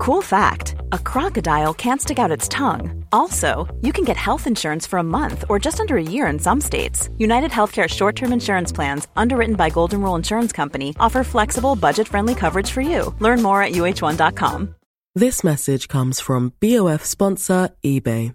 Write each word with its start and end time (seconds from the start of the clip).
Cool 0.00 0.22
fact 0.22 0.76
a 0.92 0.98
crocodile 0.98 1.74
can't 1.74 2.00
stick 2.00 2.18
out 2.18 2.30
its 2.30 2.48
tongue. 2.48 3.04
Also, 3.12 3.68
you 3.82 3.92
can 3.92 4.02
get 4.02 4.16
health 4.16 4.46
insurance 4.46 4.86
for 4.86 4.98
a 4.98 5.10
month 5.18 5.44
or 5.50 5.58
just 5.58 5.78
under 5.78 5.98
a 5.98 6.02
year 6.02 6.26
in 6.28 6.38
some 6.38 6.58
states. 6.58 7.10
United 7.18 7.50
Healthcare 7.50 7.86
short 7.86 8.16
term 8.16 8.32
insurance 8.32 8.72
plans, 8.72 9.08
underwritten 9.14 9.56
by 9.56 9.68
Golden 9.68 10.00
Rule 10.00 10.14
Insurance 10.14 10.52
Company, 10.52 10.96
offer 10.98 11.22
flexible, 11.22 11.76
budget 11.76 12.08
friendly 12.08 12.34
coverage 12.34 12.70
for 12.70 12.80
you. 12.80 13.14
Learn 13.18 13.42
more 13.42 13.62
at 13.62 13.72
uh1.com. 13.72 14.74
This 15.14 15.44
message 15.44 15.86
comes 15.86 16.18
from 16.18 16.54
BOF 16.60 17.04
sponsor 17.04 17.68
eBay. 17.84 18.34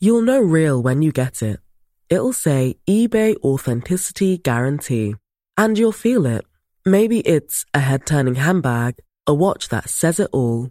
You'll 0.00 0.22
know 0.22 0.40
real 0.40 0.80
when 0.82 1.02
you 1.02 1.12
get 1.12 1.42
it. 1.42 1.60
It'll 2.08 2.32
say 2.32 2.76
eBay 2.88 3.36
Authenticity 3.44 4.38
Guarantee. 4.38 5.16
And 5.54 5.76
you'll 5.76 5.92
feel 5.92 6.24
it. 6.24 6.46
Maybe 6.86 7.20
it's 7.20 7.66
a 7.74 7.80
head 7.80 8.06
turning 8.06 8.36
handbag, 8.36 8.94
a 9.26 9.34
watch 9.34 9.68
that 9.68 9.90
says 9.90 10.18
it 10.18 10.30
all 10.32 10.70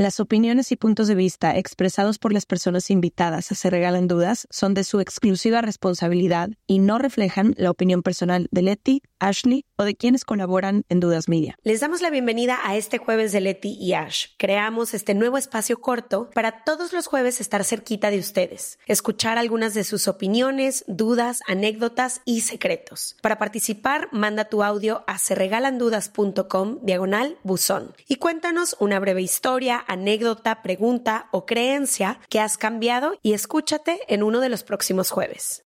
Las 0.00 0.18
opiniones 0.18 0.72
y 0.72 0.76
puntos 0.76 1.08
de 1.08 1.14
vista 1.14 1.58
expresados 1.58 2.18
por 2.18 2.32
las 2.32 2.46
personas 2.46 2.90
invitadas 2.90 3.52
a 3.52 3.54
Se 3.54 3.68
Regalan 3.68 4.08
Dudas 4.08 4.48
son 4.48 4.72
de 4.72 4.82
su 4.82 4.98
exclusiva 4.98 5.60
responsabilidad 5.60 6.48
y 6.66 6.78
no 6.78 6.96
reflejan 6.96 7.54
la 7.58 7.70
opinión 7.70 8.02
personal 8.02 8.48
de 8.50 8.62
Leti, 8.62 9.02
Ashley 9.18 9.66
o 9.76 9.84
de 9.84 9.96
quienes 9.96 10.24
colaboran 10.24 10.86
en 10.88 11.00
Dudas 11.00 11.28
Media. 11.28 11.54
Les 11.64 11.80
damos 11.80 12.00
la 12.00 12.08
bienvenida 12.08 12.58
a 12.64 12.76
este 12.76 12.96
jueves 12.96 13.32
de 13.32 13.42
Leti 13.42 13.76
y 13.78 13.92
Ash. 13.92 14.28
Creamos 14.38 14.94
este 14.94 15.12
nuevo 15.12 15.36
espacio 15.36 15.82
corto 15.82 16.30
para 16.34 16.64
todos 16.64 16.94
los 16.94 17.06
jueves 17.06 17.38
estar 17.42 17.62
cerquita 17.62 18.10
de 18.10 18.20
ustedes, 18.20 18.78
escuchar 18.86 19.36
algunas 19.36 19.74
de 19.74 19.84
sus 19.84 20.08
opiniones, 20.08 20.82
dudas, 20.88 21.40
anécdotas 21.46 22.22
y 22.24 22.40
secretos. 22.40 23.16
Para 23.20 23.36
participar, 23.36 24.08
manda 24.12 24.46
tu 24.46 24.62
audio 24.62 25.04
a 25.06 25.18
serregalandudas.com 25.18 26.78
diagonal 26.80 27.36
buzón 27.42 27.94
y 28.08 28.16
cuéntanos 28.16 28.78
una 28.80 28.98
breve 28.98 29.20
historia, 29.20 29.84
anécdota, 29.90 30.62
pregunta 30.62 31.28
o 31.32 31.44
creencia 31.46 32.20
que 32.28 32.38
has 32.38 32.56
cambiado 32.56 33.18
y 33.22 33.32
escúchate 33.32 33.98
en 34.06 34.22
uno 34.22 34.40
de 34.40 34.48
los 34.48 34.62
próximos 34.62 35.10
jueves. 35.10 35.64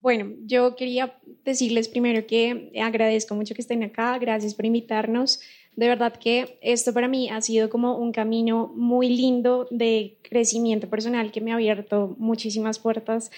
Bueno, 0.00 0.34
yo 0.44 0.76
quería 0.76 1.18
decirles 1.44 1.88
primero 1.88 2.26
que 2.26 2.70
agradezco 2.82 3.34
mucho 3.34 3.54
que 3.54 3.62
estén 3.62 3.82
acá, 3.82 4.18
gracias 4.18 4.54
por 4.54 4.66
invitarnos. 4.66 5.40
De 5.76 5.88
verdad 5.88 6.12
que 6.12 6.58
esto 6.60 6.92
para 6.92 7.08
mí 7.08 7.30
ha 7.30 7.40
sido 7.40 7.70
como 7.70 7.96
un 7.96 8.12
camino 8.12 8.70
muy 8.76 9.08
lindo 9.08 9.66
de 9.70 10.18
crecimiento 10.22 10.90
personal 10.90 11.32
que 11.32 11.40
me 11.40 11.52
ha 11.52 11.54
abierto 11.54 12.14
muchísimas 12.18 12.78
puertas. 12.78 13.30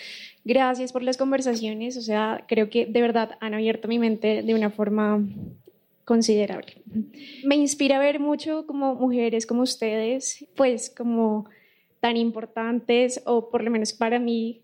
Gracias 0.44 0.92
por 0.92 1.04
las 1.04 1.16
conversaciones, 1.16 1.96
o 1.96 2.02
sea, 2.02 2.44
creo 2.48 2.68
que 2.68 2.84
de 2.84 3.00
verdad 3.00 3.38
han 3.40 3.54
abierto 3.54 3.86
mi 3.86 4.00
mente 4.00 4.42
de 4.42 4.54
una 4.54 4.70
forma 4.70 5.24
considerable. 6.06 6.82
Me 7.44 7.56
inspira 7.56 7.98
ver 7.98 8.20
mucho 8.20 8.64
como 8.66 8.94
mujeres 8.94 9.44
como 9.44 9.62
ustedes, 9.62 10.46
pues 10.54 10.88
como 10.88 11.46
tan 12.00 12.16
importantes, 12.16 13.20
o 13.26 13.50
por 13.50 13.64
lo 13.64 13.72
menos 13.72 13.92
para 13.92 14.20
mí, 14.20 14.62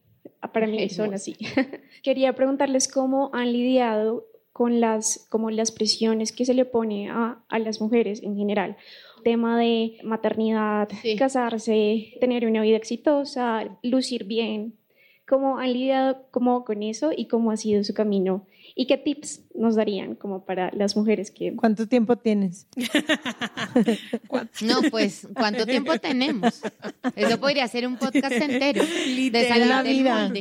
para 0.52 0.68
mí 0.68 0.88
son 0.88 1.12
así. 1.12 1.36
Quería 2.04 2.32
preguntarles 2.34 2.86
cómo 2.86 3.30
han 3.34 3.52
lidiado 3.52 4.24
con 4.52 4.80
las, 4.80 5.26
como 5.30 5.50
las 5.50 5.72
presiones 5.72 6.30
que 6.30 6.44
se 6.44 6.54
le 6.54 6.64
pone 6.64 7.10
a, 7.10 7.42
a 7.48 7.58
las 7.58 7.80
mujeres 7.80 8.22
en 8.22 8.36
general. 8.36 8.76
Tema 9.24 9.58
de 9.58 9.98
maternidad, 10.04 10.88
casarse, 11.18 12.14
tener 12.20 12.46
una 12.46 12.62
vida 12.62 12.76
exitosa, 12.76 13.78
lucir 13.82 14.24
bien. 14.24 14.74
¿Cómo 15.26 15.58
han 15.58 15.72
lidiado 15.72 16.24
como 16.30 16.64
con 16.64 16.84
eso 16.84 17.10
y 17.16 17.26
cómo 17.26 17.50
ha 17.50 17.56
sido 17.56 17.82
su 17.82 17.94
camino 17.94 18.46
¿Y 18.74 18.86
qué 18.86 18.96
tips 18.96 19.42
nos 19.54 19.76
darían 19.76 20.14
como 20.14 20.44
para 20.44 20.70
las 20.72 20.96
mujeres 20.96 21.30
que... 21.30 21.54
¿Cuánto 21.54 21.86
tiempo 21.86 22.16
tienes? 22.16 22.66
no, 24.62 24.82
pues, 24.90 25.28
¿cuánto 25.34 25.66
tiempo 25.66 25.98
tenemos? 25.98 26.62
Eso 27.14 27.38
podría 27.38 27.68
ser 27.68 27.86
un 27.86 27.96
podcast 27.96 28.32
entero 28.32 28.82
de 28.84 29.48
salir 29.48 29.66
la 29.66 29.82
vida. 29.82 30.32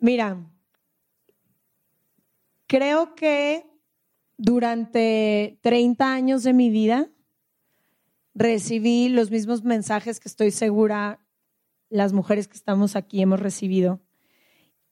Mira, 0.00 0.38
creo 2.66 3.14
que 3.14 3.64
durante 4.36 5.58
30 5.62 6.12
años 6.12 6.42
de 6.42 6.52
mi 6.52 6.70
vida 6.70 7.08
recibí 8.34 9.08
los 9.08 9.30
mismos 9.30 9.64
mensajes 9.64 10.20
que 10.20 10.28
estoy 10.28 10.50
segura 10.50 11.20
las 11.90 12.12
mujeres 12.12 12.48
que 12.48 12.56
estamos 12.56 12.96
aquí 12.96 13.22
hemos 13.22 13.40
recibido 13.40 14.00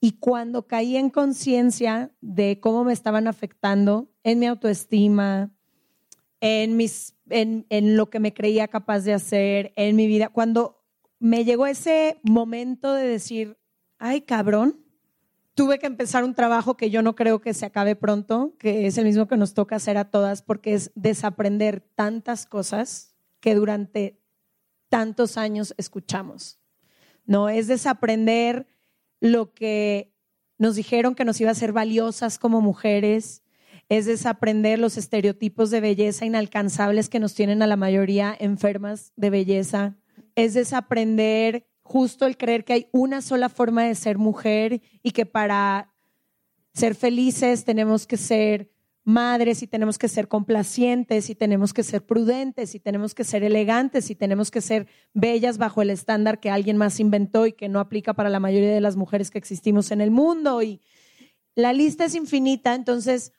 y 0.00 0.18
cuando 0.18 0.66
caí 0.66 0.96
en 0.96 1.10
conciencia 1.10 2.12
de 2.20 2.60
cómo 2.60 2.84
me 2.84 2.92
estaban 2.92 3.28
afectando 3.28 4.12
en 4.22 4.38
mi 4.38 4.46
autoestima, 4.46 5.52
en, 6.40 6.76
mis, 6.76 7.16
en, 7.28 7.66
en 7.70 7.96
lo 7.96 8.10
que 8.10 8.20
me 8.20 8.34
creía 8.34 8.68
capaz 8.68 9.00
de 9.00 9.14
hacer, 9.14 9.72
en 9.76 9.96
mi 9.96 10.06
vida, 10.06 10.28
cuando 10.28 10.84
me 11.18 11.44
llegó 11.44 11.66
ese 11.66 12.20
momento 12.22 12.92
de 12.92 13.06
decir, 13.06 13.58
ay 13.98 14.22
cabrón, 14.22 14.84
tuve 15.54 15.78
que 15.78 15.86
empezar 15.86 16.22
un 16.22 16.34
trabajo 16.34 16.76
que 16.76 16.90
yo 16.90 17.00
no 17.00 17.16
creo 17.16 17.40
que 17.40 17.54
se 17.54 17.64
acabe 17.64 17.96
pronto, 17.96 18.54
que 18.58 18.86
es 18.86 18.98
el 18.98 19.06
mismo 19.06 19.26
que 19.26 19.38
nos 19.38 19.54
toca 19.54 19.76
hacer 19.76 19.96
a 19.96 20.10
todas, 20.10 20.42
porque 20.42 20.74
es 20.74 20.92
desaprender 20.94 21.80
tantas 21.94 22.44
cosas 22.44 23.16
que 23.40 23.54
durante 23.54 24.20
tantos 24.90 25.38
años 25.38 25.74
escuchamos. 25.78 26.60
No 27.24 27.48
es 27.48 27.66
desaprender 27.66 28.66
lo 29.32 29.52
que 29.52 30.12
nos 30.58 30.76
dijeron 30.76 31.14
que 31.14 31.24
nos 31.24 31.40
iba 31.40 31.50
a 31.50 31.52
hacer 31.52 31.72
valiosas 31.72 32.38
como 32.38 32.60
mujeres, 32.60 33.42
es 33.88 34.06
desaprender 34.06 34.78
los 34.78 34.96
estereotipos 34.96 35.70
de 35.70 35.80
belleza 35.80 36.26
inalcanzables 36.26 37.08
que 37.08 37.20
nos 37.20 37.34
tienen 37.34 37.62
a 37.62 37.66
la 37.66 37.76
mayoría 37.76 38.36
enfermas 38.38 39.12
de 39.16 39.30
belleza, 39.30 39.96
es 40.34 40.54
desaprender 40.54 41.66
justo 41.82 42.26
el 42.26 42.36
creer 42.36 42.64
que 42.64 42.72
hay 42.72 42.88
una 42.92 43.22
sola 43.22 43.48
forma 43.48 43.84
de 43.84 43.94
ser 43.94 44.18
mujer 44.18 44.82
y 45.02 45.12
que 45.12 45.24
para 45.24 45.94
ser 46.74 46.94
felices 46.94 47.64
tenemos 47.64 48.06
que 48.06 48.16
ser 48.16 48.70
madres 49.06 49.62
y 49.62 49.68
tenemos 49.68 49.98
que 49.98 50.08
ser 50.08 50.26
complacientes 50.26 51.30
y 51.30 51.36
tenemos 51.36 51.72
que 51.72 51.84
ser 51.84 52.04
prudentes 52.04 52.74
y 52.74 52.80
tenemos 52.80 53.14
que 53.14 53.22
ser 53.22 53.44
elegantes 53.44 54.10
y 54.10 54.16
tenemos 54.16 54.50
que 54.50 54.60
ser 54.60 54.88
bellas 55.14 55.58
bajo 55.58 55.80
el 55.80 55.90
estándar 55.90 56.40
que 56.40 56.50
alguien 56.50 56.76
más 56.76 56.98
inventó 56.98 57.46
y 57.46 57.52
que 57.52 57.68
no 57.68 57.78
aplica 57.78 58.14
para 58.14 58.30
la 58.30 58.40
mayoría 58.40 58.74
de 58.74 58.80
las 58.80 58.96
mujeres 58.96 59.30
que 59.30 59.38
existimos 59.38 59.92
en 59.92 60.00
el 60.00 60.10
mundo. 60.10 60.60
Y 60.60 60.80
la 61.54 61.72
lista 61.72 62.04
es 62.04 62.16
infinita, 62.16 62.74
entonces 62.74 63.32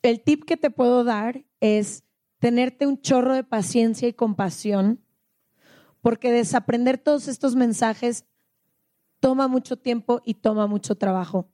el 0.00 0.20
tip 0.22 0.44
que 0.44 0.56
te 0.56 0.70
puedo 0.70 1.02
dar 1.02 1.44
es 1.58 2.04
tenerte 2.38 2.86
un 2.86 3.00
chorro 3.00 3.34
de 3.34 3.42
paciencia 3.42 4.06
y 4.06 4.12
compasión, 4.12 5.00
porque 6.02 6.30
desaprender 6.30 6.98
todos 6.98 7.26
estos 7.26 7.56
mensajes 7.56 8.26
toma 9.18 9.48
mucho 9.48 9.76
tiempo 9.76 10.22
y 10.24 10.34
toma 10.34 10.68
mucho 10.68 10.94
trabajo. 10.94 11.48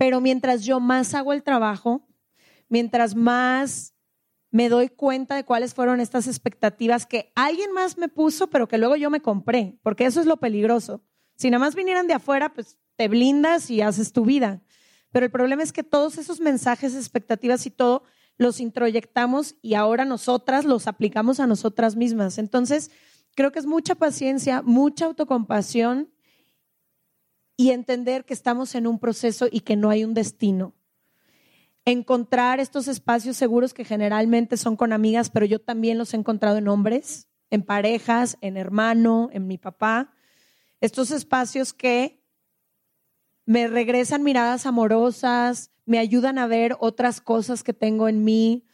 Pero 0.00 0.22
mientras 0.22 0.64
yo 0.64 0.80
más 0.80 1.12
hago 1.12 1.34
el 1.34 1.42
trabajo, 1.42 2.08
mientras 2.70 3.14
más 3.14 3.94
me 4.50 4.70
doy 4.70 4.88
cuenta 4.88 5.36
de 5.36 5.44
cuáles 5.44 5.74
fueron 5.74 6.00
estas 6.00 6.26
expectativas 6.26 7.04
que 7.04 7.32
alguien 7.34 7.70
más 7.72 7.98
me 7.98 8.08
puso, 8.08 8.48
pero 8.48 8.66
que 8.66 8.78
luego 8.78 8.96
yo 8.96 9.10
me 9.10 9.20
compré, 9.20 9.78
porque 9.82 10.06
eso 10.06 10.18
es 10.18 10.24
lo 10.24 10.38
peligroso. 10.38 11.04
Si 11.36 11.50
nada 11.50 11.62
más 11.62 11.74
vinieran 11.74 12.06
de 12.06 12.14
afuera, 12.14 12.54
pues 12.54 12.78
te 12.96 13.08
blindas 13.08 13.70
y 13.70 13.82
haces 13.82 14.14
tu 14.14 14.24
vida. 14.24 14.62
Pero 15.12 15.26
el 15.26 15.30
problema 15.30 15.62
es 15.62 15.70
que 15.70 15.82
todos 15.82 16.16
esos 16.16 16.40
mensajes, 16.40 16.94
expectativas 16.94 17.66
y 17.66 17.70
todo, 17.70 18.04
los 18.38 18.58
introyectamos 18.58 19.56
y 19.60 19.74
ahora 19.74 20.06
nosotras 20.06 20.64
los 20.64 20.86
aplicamos 20.86 21.40
a 21.40 21.46
nosotras 21.46 21.94
mismas. 21.94 22.38
Entonces, 22.38 22.90
creo 23.34 23.52
que 23.52 23.58
es 23.58 23.66
mucha 23.66 23.96
paciencia, 23.96 24.62
mucha 24.62 25.04
autocompasión 25.04 26.10
y 27.60 27.72
entender 27.72 28.24
que 28.24 28.32
estamos 28.32 28.74
en 28.74 28.86
un 28.86 28.98
proceso 28.98 29.46
y 29.52 29.60
que 29.60 29.76
no 29.76 29.90
hay 29.90 30.02
un 30.02 30.14
destino. 30.14 30.72
Encontrar 31.84 32.58
estos 32.58 32.88
espacios 32.88 33.36
seguros 33.36 33.74
que 33.74 33.84
generalmente 33.84 34.56
son 34.56 34.76
con 34.76 34.94
amigas, 34.94 35.28
pero 35.28 35.44
yo 35.44 35.60
también 35.60 35.98
los 35.98 36.14
he 36.14 36.16
encontrado 36.16 36.56
en 36.56 36.68
hombres, 36.68 37.28
en 37.50 37.62
parejas, 37.62 38.38
en 38.40 38.56
hermano, 38.56 39.28
en 39.34 39.46
mi 39.46 39.58
papá. 39.58 40.10
Estos 40.80 41.10
espacios 41.10 41.74
que 41.74 42.24
me 43.44 43.68
regresan 43.68 44.22
miradas 44.22 44.64
amorosas, 44.64 45.70
me 45.84 45.98
ayudan 45.98 46.38
a 46.38 46.46
ver 46.46 46.78
otras 46.80 47.20
cosas 47.20 47.62
que 47.62 47.74
tengo 47.74 48.08
en 48.08 48.24
mí. 48.24 48.64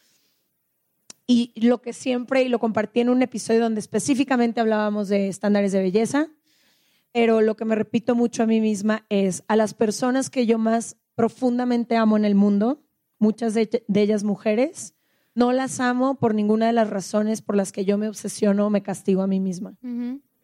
Y 1.27 1.53
lo 1.61 1.83
que 1.83 1.93
siempre, 1.93 2.45
y 2.45 2.49
lo 2.49 2.61
compartí 2.61 3.01
en 3.01 3.09
un 3.09 3.21
episodio 3.21 3.63
donde 3.63 3.81
específicamente 3.81 4.61
hablábamos 4.61 5.09
de 5.09 5.27
estándares 5.27 5.73
de 5.73 5.83
belleza, 5.83 6.31
pero 7.17 7.41
lo 7.41 7.57
que 7.57 7.65
me 7.65 7.75
repito 7.75 8.15
mucho 8.15 8.43
a 8.43 8.47
mí 8.47 8.61
misma 8.61 9.07
es 9.09 9.43
a 9.49 9.57
las 9.57 9.73
personas 9.73 10.29
que 10.29 10.45
yo 10.45 10.59
más 10.59 10.99
profundamente 11.15 11.97
amo 11.97 12.19
en 12.19 12.27
el 12.27 12.35
mundo, 12.35 12.85
muchas 13.19 13.55
de, 13.55 13.87
ellas 13.95 14.23
mujeres, 14.23 14.95
no 15.35 15.51
las 15.55 15.81
amo 15.81 16.19
por 16.19 16.35
ninguna 16.35 16.67
de 16.67 16.75
las 16.75 16.91
razones 16.91 17.41
por 17.41 17.57
las 17.57 17.73
que 17.73 17.87
yo 17.87 17.97
me 17.97 18.07
obsesiono 18.07 18.67
o 18.67 18.71
me 18.71 18.83
castigo 18.83 19.23
a 19.23 19.27
mí 19.27 19.41
misma. 19.41 19.79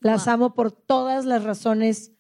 Las 0.01 0.29
amo 0.29 0.55
por 0.55 0.73
todas 0.73 1.27
las 1.27 1.45
razones 1.45 2.13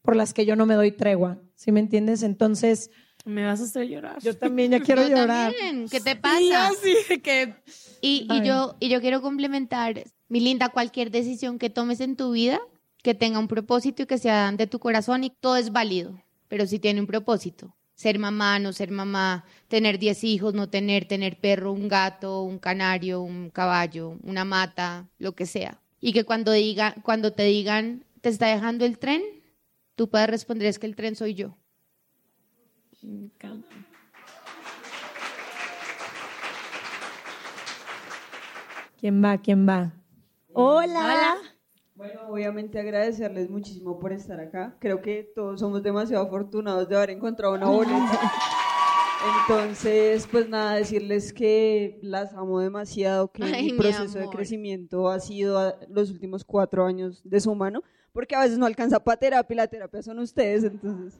por 0.00 0.16
las 0.16 0.32
que 0.32 0.46
yo 0.46 0.56
no 0.56 0.64
me 0.64 0.76
doy 0.76 0.90
tregua, 0.90 1.42
¿sí 1.54 1.70
me 1.70 1.80
entiendes? 1.80 2.22
Entonces... 2.22 2.90
Me 3.26 3.44
vas 3.44 3.60
a 3.60 3.64
hacer 3.64 3.86
llorar. 3.86 4.18
Yo 4.22 4.34
también 4.34 4.70
ya 4.70 4.80
quiero 4.80 5.06
llorar. 5.08 5.52
¿Qué 5.90 6.00
te 6.00 6.16
pasa? 6.16 6.70
Sí, 6.82 7.20
que... 7.20 7.54
Y, 8.00 8.26
y 8.30 8.46
yo, 8.46 8.76
y 8.80 8.88
yo 8.88 9.02
quiero 9.02 9.20
complementar, 9.20 10.04
mi 10.28 10.40
linda, 10.40 10.70
cualquier 10.70 11.10
decisión 11.10 11.58
que 11.58 11.68
tomes 11.68 12.00
en 12.00 12.16
tu 12.16 12.32
vida, 12.32 12.62
que 13.04 13.14
tenga 13.14 13.38
un 13.38 13.48
propósito 13.48 14.02
y 14.02 14.06
que 14.06 14.16
sea 14.16 14.50
de 14.50 14.66
tu 14.66 14.78
corazón 14.78 15.24
y 15.24 15.30
todo 15.30 15.56
es 15.56 15.70
válido, 15.70 16.18
pero 16.48 16.66
si 16.66 16.78
tiene 16.78 17.00
un 17.00 17.06
propósito. 17.06 17.76
Ser 17.94 18.18
mamá, 18.18 18.58
no 18.58 18.72
ser 18.72 18.90
mamá, 18.90 19.44
tener 19.68 19.98
10 19.98 20.24
hijos, 20.24 20.54
no 20.54 20.70
tener, 20.70 21.06
tener 21.06 21.38
perro, 21.38 21.70
un 21.70 21.86
gato, 21.86 22.40
un 22.40 22.58
canario, 22.58 23.20
un 23.20 23.50
caballo, 23.50 24.16
una 24.22 24.46
mata, 24.46 25.06
lo 25.18 25.34
que 25.34 25.44
sea. 25.44 25.82
Y 26.00 26.14
que 26.14 26.24
cuando, 26.24 26.50
diga, 26.52 26.94
cuando 27.02 27.34
te 27.34 27.44
digan, 27.44 28.06
¿te 28.22 28.30
está 28.30 28.46
dejando 28.46 28.86
el 28.86 28.98
tren? 28.98 29.22
Tú 29.96 30.08
puedes 30.08 30.30
responder, 30.30 30.66
es 30.68 30.78
que 30.78 30.86
el 30.86 30.96
tren 30.96 31.14
soy 31.14 31.34
yo. 31.34 31.58
¿Quién 38.98 39.22
va? 39.22 39.36
¿Quién 39.36 39.68
va? 39.68 39.92
Hola. 40.54 41.04
Hola. 41.04 41.53
Bueno, 41.94 42.28
obviamente 42.28 42.78
agradecerles 42.80 43.48
muchísimo 43.48 43.98
por 44.00 44.12
estar 44.12 44.40
acá. 44.40 44.76
Creo 44.80 45.00
que 45.00 45.30
todos 45.34 45.60
somos 45.60 45.82
demasiado 45.82 46.24
afortunados 46.26 46.88
de 46.88 46.96
haber 46.96 47.10
encontrado 47.10 47.54
una 47.54 47.66
boleta. 47.66 48.20
Entonces, 49.48 50.26
pues 50.30 50.48
nada, 50.48 50.74
decirles 50.74 51.32
que 51.32 51.98
las 52.02 52.34
amo 52.34 52.60
demasiado, 52.60 53.30
que 53.32 53.42
Ay, 53.42 53.66
mi 53.66 53.72
mi 53.72 53.78
proceso 53.78 54.18
de 54.18 54.28
crecimiento 54.28 55.08
ha 55.08 55.18
sido 55.20 55.76
los 55.88 56.10
últimos 56.10 56.44
cuatro 56.44 56.84
años 56.84 57.22
de 57.24 57.40
su 57.40 57.54
mano, 57.54 57.82
porque 58.12 58.34
a 58.34 58.40
veces 58.40 58.58
no 58.58 58.66
alcanza 58.66 59.02
para 59.02 59.18
terapia 59.18 59.54
y 59.54 59.56
la 59.56 59.66
terapia 59.66 60.02
son 60.02 60.18
ustedes, 60.18 60.64
entonces 60.64 61.18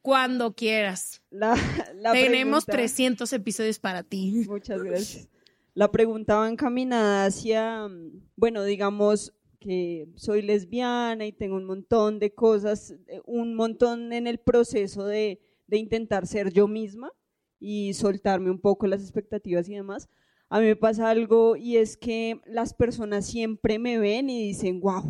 Cuando 0.00 0.54
quieras. 0.54 1.22
la, 1.30 1.56
la 1.96 2.12
Tenemos 2.12 2.64
pregunta- 2.66 2.72
300 2.72 3.32
episodios 3.32 3.78
para 3.80 4.02
ti. 4.04 4.44
Muchas 4.48 4.82
gracias. 4.82 5.28
La 5.74 5.90
pregunta 5.90 6.36
va 6.36 6.48
encaminada 6.48 7.24
hacia, 7.26 7.88
mm, 7.88 8.28
bueno, 8.36 8.62
digamos 8.64 9.32
que 9.60 10.08
soy 10.16 10.42
lesbiana 10.42 11.26
y 11.26 11.32
tengo 11.32 11.56
un 11.56 11.66
montón 11.66 12.18
de 12.18 12.34
cosas, 12.34 12.96
eh, 13.06 13.20
un 13.26 13.54
montón 13.54 14.12
en 14.12 14.26
el 14.26 14.38
proceso 14.38 15.04
de, 15.04 15.40
de 15.66 15.76
intentar 15.76 16.26
ser 16.26 16.52
yo 16.52 16.66
misma 16.66 17.12
y 17.60 17.92
soltarme 17.94 18.50
un 18.50 18.58
poco 18.58 18.86
las 18.86 19.02
expectativas 19.02 19.68
y 19.68 19.74
demás. 19.74 20.08
A 20.48 20.58
mí 20.58 20.66
me 20.66 20.76
pasa 20.76 21.10
algo 21.10 21.54
y 21.56 21.76
es 21.76 21.96
que 21.96 22.40
las 22.46 22.74
personas 22.74 23.26
siempre 23.26 23.78
me 23.78 23.98
ven 23.98 24.30
y 24.30 24.48
dicen, 24.48 24.80
wow, 24.80 25.00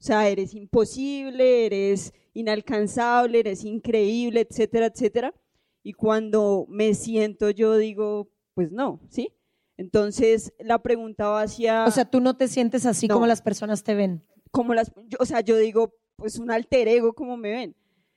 o 0.00 0.02
sea, 0.02 0.28
eres 0.28 0.54
imposible, 0.54 1.66
eres 1.66 2.12
inalcanzable, 2.34 3.40
eres 3.40 3.64
increíble, 3.64 4.46
etcétera, 4.48 4.86
etcétera. 4.86 5.34
Y 5.82 5.92
cuando 5.94 6.66
me 6.68 6.94
siento 6.94 7.50
yo 7.50 7.76
digo, 7.76 8.30
pues 8.54 8.72
no, 8.72 9.00
¿sí? 9.08 9.32
Entonces 9.80 10.52
la 10.58 10.82
pregunta 10.82 11.28
va 11.28 11.40
hacia... 11.42 11.86
O 11.86 11.90
sea, 11.90 12.04
tú 12.04 12.20
no 12.20 12.36
te 12.36 12.48
sientes 12.48 12.84
así 12.84 13.08
No. 13.08 13.14
como 13.14 13.26
las 13.26 13.40
personas 13.40 13.82
te 13.82 13.94
ven. 13.94 14.22
como 14.50 14.74
las, 14.74 14.92
yo- 15.06 15.16
o 15.20 15.24
sea, 15.24 15.40
yo 15.40 15.56
digo, 15.56 15.94
pues 16.16 16.38
un 16.38 16.50
alter 16.50 16.86
ego 16.86 17.14
como 17.14 17.38
me 17.38 17.50
ven. 17.50 17.74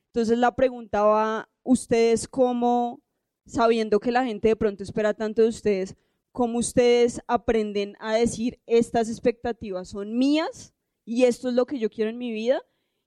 Entonces 0.07 0.37
la 0.37 0.53
pregunta 0.55 1.03
va, 1.03 1.49
ustedes 1.63 2.27
cómo, 2.27 3.01
sabiendo 3.45 4.01
que 4.01 4.11
la 4.11 4.25
gente 4.25 4.49
de 4.49 4.55
pronto 4.57 4.83
espera 4.83 5.13
tanto 5.13 5.41
de 5.41 5.47
ustedes, 5.47 5.95
cómo 6.33 6.59
ustedes 6.59 7.21
aprenden 7.27 7.95
a 8.01 8.13
decir, 8.15 8.59
estas 8.65 9.07
expectativas 9.09 9.87
son 9.87 10.17
mías 10.17 10.73
y 11.05 11.23
esto 11.23 11.47
es 11.47 11.55
lo 11.55 11.65
que 11.65 11.79
yo 11.79 11.89
quiero 11.89 12.09
en 12.09 12.17
mi 12.17 12.31
vida 12.33 12.61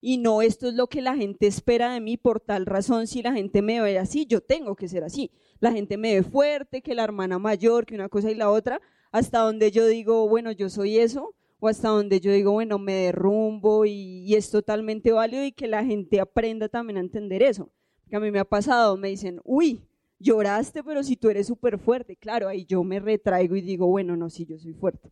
y 0.09 0.19
no 0.19 0.41
esto 0.41 0.69
es 0.69 0.75
lo 0.75 0.87
que 0.87 1.03
la 1.03 1.17
gente 1.17 1.49
espera 1.49 1.93
de 1.93 1.99
mí 1.99 2.17
por 2.17 2.39
tal 2.39 2.65
razón, 2.65 3.09
si 3.09 3.23
la 3.23 3.33
gente 3.33 3.61
me 3.61 3.81
ve 3.81 3.99
así, 3.99 4.25
yo 4.25 4.41
tengo 4.41 4.77
que 4.77 4.87
ser 4.87 5.03
así. 5.03 5.33
La 5.59 5.73
gente 5.73 5.97
me 5.97 6.15
ve 6.15 6.23
fuerte, 6.23 6.81
que 6.81 6.95
la 6.95 7.03
hermana 7.03 7.41
mayor, 7.41 7.87
que 7.87 7.97
una 7.97 8.09
cosa 8.09 8.31
y 8.31 8.37
la 8.37 8.49
otra, 8.49 8.81
hasta 9.11 9.41
donde 9.41 9.73
yo 9.73 9.85
digo, 9.85 10.29
bueno, 10.29 10.53
yo 10.53 10.71
soy 10.71 10.99
eso, 10.99 11.35
o 11.59 11.67
hasta 11.67 11.89
donde 11.89 12.21
yo 12.21 12.31
digo, 12.31 12.53
bueno, 12.53 12.79
me 12.79 12.93
derrumbo 12.93 13.85
y, 13.85 14.33
es 14.33 14.49
totalmente 14.49 15.11
válido 15.11 15.45
y 15.45 15.51
que 15.51 15.67
la 15.67 15.85
gente 15.85 16.21
aprenda 16.21 16.69
también 16.69 16.99
a 16.99 17.01
entender 17.01 17.43
eso. 17.43 17.73
Porque 18.05 18.15
a 18.15 18.21
mí 18.21 18.31
me 18.31 18.39
ha 18.39 18.45
pasado, 18.45 18.97
me 18.97 19.09
dicen, 19.09 19.41
uy, 19.43 19.89
lloraste, 20.21 20.85
pero 20.85 21.03
si 21.03 21.17
tú 21.17 21.31
eres 21.31 21.49
súper 21.49 21.81
fuerte, 21.81 22.15
claro, 22.15 22.47
ahí 22.47 22.65
yo 22.65 22.85
me 22.85 23.01
retraigo 23.01 23.57
y 23.57 23.61
digo, 23.61 23.89
bueno, 23.89 24.17
no, 24.17 24.31
sí, 24.31 24.47
yo 24.47 24.57
soy 24.57 24.73
fuerte. 24.73 25.11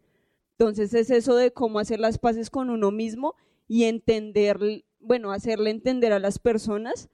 Entonces 0.56 0.94
es 0.94 1.10
eso 1.10 1.34
de 1.34 1.52
cómo 1.52 1.80
hacer 1.80 1.98
las 1.98 2.16
paces 2.16 2.48
con 2.48 2.70
uno 2.70 2.92
mismo 2.92 3.34
y 3.66 3.84
entender, 3.84 4.58
bueno, 5.00 5.32
hacerle 5.32 5.70
entender 5.70 6.12
a 6.12 6.18
las 6.18 6.38
personas 6.38 7.08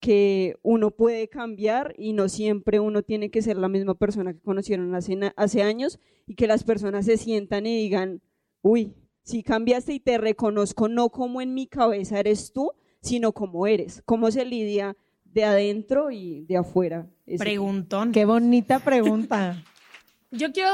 que 0.00 0.56
uno 0.62 0.90
puede 0.90 1.28
cambiar 1.28 1.94
y 1.98 2.12
no 2.12 2.28
siempre 2.28 2.80
uno 2.80 3.02
tiene 3.02 3.30
que 3.30 3.42
ser 3.42 3.56
la 3.56 3.68
misma 3.68 3.94
persona 3.94 4.32
que 4.32 4.40
conocieron 4.40 4.94
hace, 4.94 5.62
años 5.62 5.98
y 6.26 6.34
que 6.34 6.46
las 6.46 6.64
personas 6.64 7.06
se 7.06 7.16
sientan 7.16 7.66
y 7.66 7.76
digan, 7.76 8.20
uy, 8.62 8.94
si 9.22 9.42
cambiaste 9.42 9.94
y 9.94 10.00
te 10.00 10.18
reconozco 10.18 10.88
no 10.88 11.08
como 11.10 11.40
en 11.40 11.54
mi 11.54 11.66
cabeza 11.66 12.20
eres 12.20 12.52
tú, 12.52 12.72
sino 13.00 13.32
como 13.32 13.66
eres, 13.66 14.02
cómo 14.04 14.30
se 14.30 14.44
lidia 14.44 14.96
de 15.24 15.44
adentro 15.44 16.10
y 16.10 16.44
de 16.44 16.58
afuera. 16.58 17.08
ese 17.26 17.38
Preguntón. 17.38 18.12
Qué 18.12 18.24
bonita 18.24 18.78
pregunta. 18.78 19.62
Yo 20.30 20.52
quiero 20.52 20.70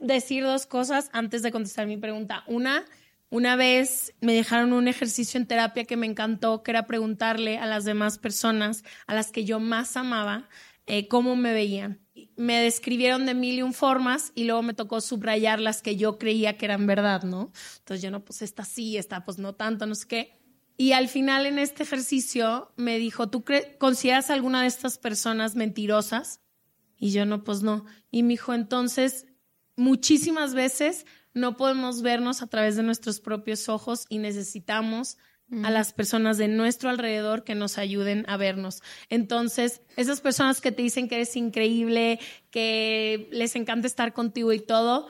decir 0.00 0.44
dos 0.44 0.66
cosas 0.66 1.10
antes 1.12 1.42
de 1.42 1.50
contestar 1.50 1.86
mi 1.86 1.96
pregunta. 1.96 2.44
Una, 2.46 2.84
una 3.32 3.56
vez 3.56 4.12
me 4.20 4.34
dejaron 4.34 4.74
un 4.74 4.88
ejercicio 4.88 5.40
en 5.40 5.46
terapia 5.46 5.86
que 5.86 5.96
me 5.96 6.06
encantó, 6.06 6.62
que 6.62 6.70
era 6.70 6.86
preguntarle 6.86 7.56
a 7.56 7.64
las 7.64 7.86
demás 7.86 8.18
personas, 8.18 8.84
a 9.06 9.14
las 9.14 9.32
que 9.32 9.46
yo 9.46 9.58
más 9.58 9.96
amaba, 9.96 10.50
eh, 10.84 11.08
cómo 11.08 11.34
me 11.34 11.54
veían. 11.54 11.98
Me 12.36 12.60
describieron 12.60 13.24
de 13.24 13.32
mil 13.32 13.54
y 13.54 13.62
un 13.62 13.72
formas 13.72 14.32
y 14.34 14.44
luego 14.44 14.60
me 14.60 14.74
tocó 14.74 15.00
subrayar 15.00 15.60
las 15.60 15.80
que 15.80 15.96
yo 15.96 16.18
creía 16.18 16.58
que 16.58 16.66
eran 16.66 16.86
verdad, 16.86 17.22
¿no? 17.22 17.52
Entonces 17.78 18.02
yo 18.02 18.10
no, 18.10 18.22
pues 18.22 18.42
esta 18.42 18.66
sí, 18.66 18.98
esta 18.98 19.24
pues 19.24 19.38
no 19.38 19.54
tanto, 19.54 19.86
no 19.86 19.94
sé 19.94 20.06
qué. 20.06 20.38
Y 20.76 20.92
al 20.92 21.08
final 21.08 21.46
en 21.46 21.58
este 21.58 21.84
ejercicio 21.84 22.70
me 22.76 22.98
dijo, 22.98 23.30
¿tú 23.30 23.46
consideras 23.78 24.28
alguna 24.28 24.60
de 24.60 24.68
estas 24.68 24.98
personas 24.98 25.56
mentirosas? 25.56 26.42
Y 26.98 27.12
yo 27.12 27.24
no, 27.24 27.44
pues 27.44 27.62
no. 27.62 27.86
Y 28.10 28.24
me 28.24 28.34
dijo, 28.34 28.52
entonces, 28.52 29.24
muchísimas 29.74 30.52
veces 30.52 31.06
no 31.34 31.56
podemos 31.56 32.02
vernos 32.02 32.42
a 32.42 32.46
través 32.46 32.76
de 32.76 32.82
nuestros 32.82 33.20
propios 33.20 33.68
ojos 33.68 34.06
y 34.08 34.18
necesitamos 34.18 35.18
a 35.64 35.70
las 35.70 35.92
personas 35.92 36.38
de 36.38 36.48
nuestro 36.48 36.88
alrededor 36.88 37.44
que 37.44 37.54
nos 37.54 37.76
ayuden 37.76 38.24
a 38.26 38.38
vernos. 38.38 38.82
Entonces, 39.10 39.82
esas 39.96 40.22
personas 40.22 40.62
que 40.62 40.72
te 40.72 40.82
dicen 40.82 41.08
que 41.08 41.16
eres 41.16 41.36
increíble, 41.36 42.20
que 42.50 43.28
les 43.32 43.54
encanta 43.54 43.86
estar 43.86 44.14
contigo 44.14 44.54
y 44.54 44.60
todo, 44.60 45.08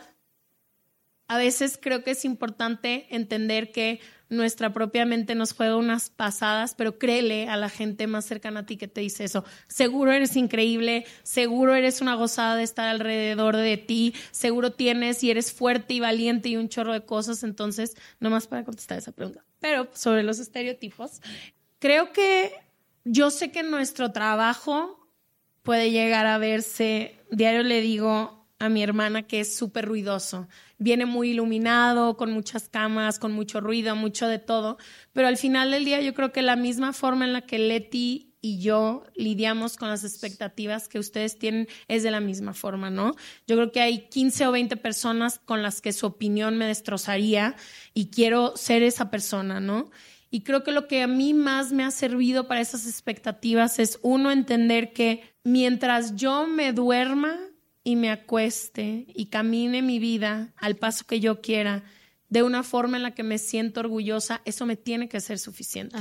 a 1.33 1.39
veces 1.39 1.79
creo 1.81 2.05
que 2.05 2.11
es 2.11 2.27
importante 2.27 3.07
entender 3.09 3.73
que 3.73 4.01
nuestra 4.29 4.75
propia 4.75 5.07
mente 5.07 5.35
nos 5.35 5.55
juega 5.55 5.77
unas 5.77 6.11
pasadas, 6.11 6.75
pero 6.75 6.99
créele 6.99 7.49
a 7.49 7.57
la 7.57 7.71
gente 7.71 8.07
más 8.07 8.27
cercana 8.27 8.61
a 8.61 8.67
ti 8.67 8.77
que 8.77 8.87
te 8.87 9.01
dice 9.01 9.25
eso. 9.25 9.43
Seguro 9.67 10.13
eres 10.13 10.37
increíble, 10.37 11.07
seguro 11.23 11.75
eres 11.75 12.03
una 12.03 12.17
gozada 12.17 12.55
de 12.55 12.65
estar 12.65 12.87
alrededor 12.87 13.57
de 13.57 13.79
ti, 13.79 14.15
seguro 14.31 14.73
tienes 14.73 15.25
y 15.25 15.31
eres 15.31 15.55
fuerte 15.55 15.95
y 15.95 16.01
valiente 16.01 16.51
y 16.51 16.59
un 16.59 16.69
chorro 16.69 16.93
de 16.93 17.07
cosas. 17.07 17.45
Entonces, 17.45 17.97
nomás 18.21 18.47
para 18.47 18.65
contestar 18.65 18.99
esa 18.99 19.13
pregunta. 19.13 19.43
Pero 19.59 19.89
sobre 19.95 20.25
los 20.25 20.39
estereotipos, 20.39 21.23
creo 21.79 22.13
que 22.13 22.53
yo 23.07 23.31
sé 23.31 23.51
que 23.51 23.63
nuestro 23.63 24.13
trabajo 24.13 25.09
puede 25.63 25.93
llegar 25.93 26.27
a 26.27 26.37
verse, 26.37 27.19
diario 27.31 27.63
le 27.63 27.81
digo 27.81 28.42
a 28.63 28.69
mi 28.69 28.81
hermana 28.81 29.25
que 29.25 29.41
es 29.41 29.57
súper 29.57 29.87
ruidoso, 29.87 30.47
viene 30.79 31.05
muy 31.05 31.31
iluminado, 31.31 32.17
con 32.17 32.33
muchas 32.33 32.69
camas, 32.69 33.19
con 33.19 33.33
mucho 33.33 33.61
ruido, 33.61 33.97
mucho 33.97 34.29
de 34.29 34.39
todo, 34.39 34.79
pero 35.13 35.27
al 35.27 35.37
final 35.37 35.73
del 35.73 35.85
día 35.85 36.01
yo 36.01 36.15
creo 36.15 36.31
que 36.31 36.43
la 36.43 36.55
misma 36.55 36.93
forma 36.93 37.25
en 37.25 37.33
la 37.33 37.41
que 37.41 37.59
Leti 37.59 38.37
y 38.41 38.61
yo 38.61 39.03
lidiamos 39.17 39.77
con 39.77 39.89
las 39.89 40.05
expectativas 40.05 40.89
que 40.89 41.01
ustedes 41.01 41.41
tienen 41.41 41.67
es 41.89 42.05
de 42.05 42.13
la 42.13 42.21
misma 42.21 42.55
forma, 42.55 42.89
¿no? 42.89 43.17
Yo 43.49 43.57
creo 43.57 43.73
que 43.73 43.81
hay 43.81 44.09
15 44.09 44.47
o 44.47 44.53
20 44.53 44.77
personas 44.77 45.41
con 45.41 45.61
las 45.63 45.81
que 45.81 45.93
su 45.93 46.07
opinión 46.07 46.57
me 46.57 46.67
destrozaría 46.67 47.57
y 47.95 48.11
quiero 48.11 48.57
ser 48.57 48.85
esa 48.85 49.11
persona, 49.11 49.59
¿no? 49.59 49.91
Y 50.31 50.43
creo 50.43 50.63
que 50.63 50.71
lo 50.71 50.87
que 50.87 51.03
a 51.03 51.09
mí 51.09 51.35
más 51.35 51.73
me 51.73 51.83
ha 51.83 51.91
servido 51.91 52.47
para 52.47 52.61
esas 52.61 52.87
expectativas 52.87 53.81
es 53.81 53.99
uno 54.03 54.31
entender 54.31 54.93
que 54.93 55.35
mientras 55.43 56.15
yo 56.15 56.47
me 56.47 56.73
duerma 56.73 57.41
y 57.85 57.97
me 57.97 58.11
acueste 58.11 59.07
y 59.09 59.27
camine 59.27 59.83
mi 59.83 59.99
vida 59.99 60.53
al 60.57 60.77
paso 60.77 61.05
que 61.07 61.21
yo 61.21 61.41
quiera, 61.41 61.85
de 62.29 62.43
una 62.43 62.63
forma 62.63 62.97
en 62.97 63.03
la 63.03 63.15
que 63.15 63.23
me 63.23 63.39
siento 63.39 63.81
orgullosa, 63.81 64.41
eso 64.45 64.65
me 64.67 64.77
tiene 64.77 65.09
que 65.09 65.21
ser 65.21 65.39
suficiente. 65.39 65.97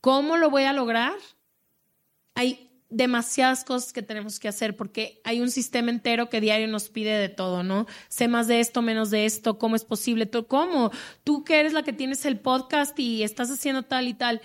¿Cómo 0.00 0.36
lo 0.36 0.50
voy 0.50 0.64
a 0.64 0.72
lograr? 0.72 1.14
Hay 2.34 2.70
demasiadas 2.92 3.64
cosas 3.64 3.92
que 3.92 4.02
tenemos 4.02 4.38
que 4.38 4.48
hacer 4.48 4.76
porque 4.76 5.20
hay 5.24 5.40
un 5.40 5.50
sistema 5.50 5.90
entero 5.90 6.28
que 6.28 6.40
diario 6.40 6.68
nos 6.68 6.90
pide 6.90 7.18
de 7.18 7.30
todo, 7.30 7.62
¿no? 7.62 7.86
Sé 8.08 8.28
más 8.28 8.46
de 8.46 8.60
esto, 8.60 8.82
menos 8.82 9.10
de 9.10 9.24
esto, 9.24 9.58
¿cómo 9.58 9.76
es 9.76 9.84
posible? 9.84 10.30
¿Cómo? 10.30 10.90
Tú 11.24 11.42
que 11.42 11.58
eres 11.58 11.72
la 11.72 11.82
que 11.82 11.92
tienes 11.94 12.24
el 12.26 12.38
podcast 12.38 12.98
y 12.98 13.22
estás 13.22 13.50
haciendo 13.50 13.82
tal 13.82 14.08
y 14.08 14.14
tal. 14.14 14.42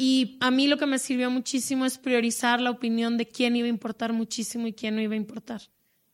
Y 0.00 0.38
a 0.40 0.50
mí 0.50 0.66
lo 0.66 0.78
que 0.78 0.86
me 0.86 0.98
sirvió 0.98 1.30
muchísimo 1.30 1.84
es 1.84 1.98
priorizar 1.98 2.60
la 2.60 2.70
opinión 2.70 3.18
de 3.18 3.28
quién 3.28 3.54
iba 3.54 3.66
a 3.66 3.68
importar 3.68 4.14
muchísimo 4.14 4.66
y 4.66 4.72
quién 4.72 4.96
no 4.96 5.02
iba 5.02 5.12
a 5.12 5.18
importar. 5.18 5.60